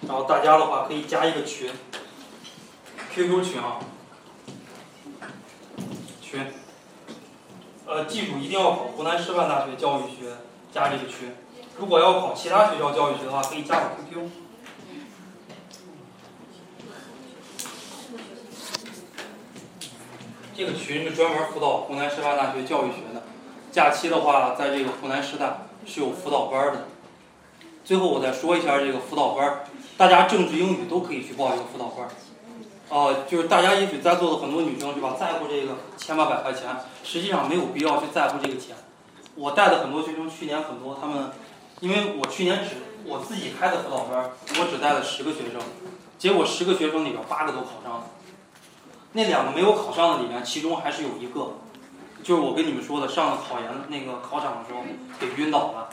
[0.07, 1.71] 然后大家的话可以加一个群
[3.13, 3.79] ，QQ 群啊，
[6.21, 6.45] 群。
[7.85, 10.37] 呃，记住一定要考湖南师范大学教育学，
[10.71, 11.35] 加这个群。
[11.77, 14.29] 如果要考其他学校教育学的话，可以加我 QQ。
[20.55, 23.23] 这个群是专门辅导湖南师范大学教育学的，
[23.71, 26.87] 假期的话，在这个湖南师大是有辅导班的。
[27.83, 29.65] 最后我再说一下这个辅导班，
[29.97, 32.07] 大家政治、英语都可以去报一个辅导班。
[32.89, 36.69] 哦，就是大家也许在座的很多女生对吧，在乎这个千八百块钱，
[37.03, 38.75] 实际上没有必要去在乎这个钱。
[39.35, 41.31] 我带的很多学生，去年很多他们，
[41.79, 42.75] 因为我去年只
[43.05, 44.29] 我自己开的辅导班，
[44.59, 45.59] 我只带了十个学生，
[46.19, 48.05] 结果十个学生里边八个都考上了。
[49.13, 51.57] 那两个没有考上的里面，其中还是有一个，
[52.21, 54.81] 就是我跟你们说的，上了考研那个考场的时候
[55.19, 55.89] 给晕倒了。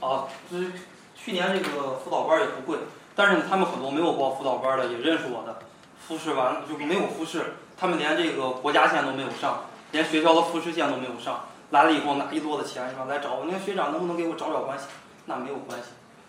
[0.00, 0.72] 啊，就是
[1.14, 2.78] 去年这个辅导班也不贵，
[3.14, 5.58] 但是他们很多没有报辅导班的也认识我的，
[6.06, 14.84] 复试完了就没有复试，他们连这个国家线都没有上，连学校的复试线都没有上，来了以后拿一摞的钱是吧，来找我，那个学长能不能给我找找关系？
[15.26, 15.86] 那没有关系。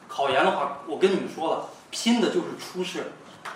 [0.08, 3.12] 考研的话，我跟你们说了，拼的就是初试。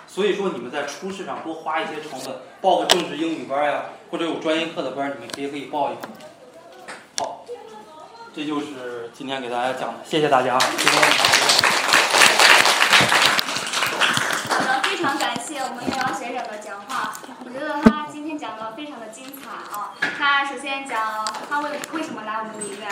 [0.06, 6.02] 所以说你们在初试上多花一些成本，报个政治英语班呀，或者有专业课的班，你们可以可以报一个。
[7.18, 7.44] 好，
[8.34, 10.58] 这就是今天给大家讲的，谢谢大家。
[10.58, 10.58] 好
[14.58, 17.14] 的，非常感谢我们岳阳学长的讲话，
[17.44, 19.94] 我觉得他今天讲的非常的精彩啊。
[20.20, 22.86] 他首先讲他为为什么来我们医院。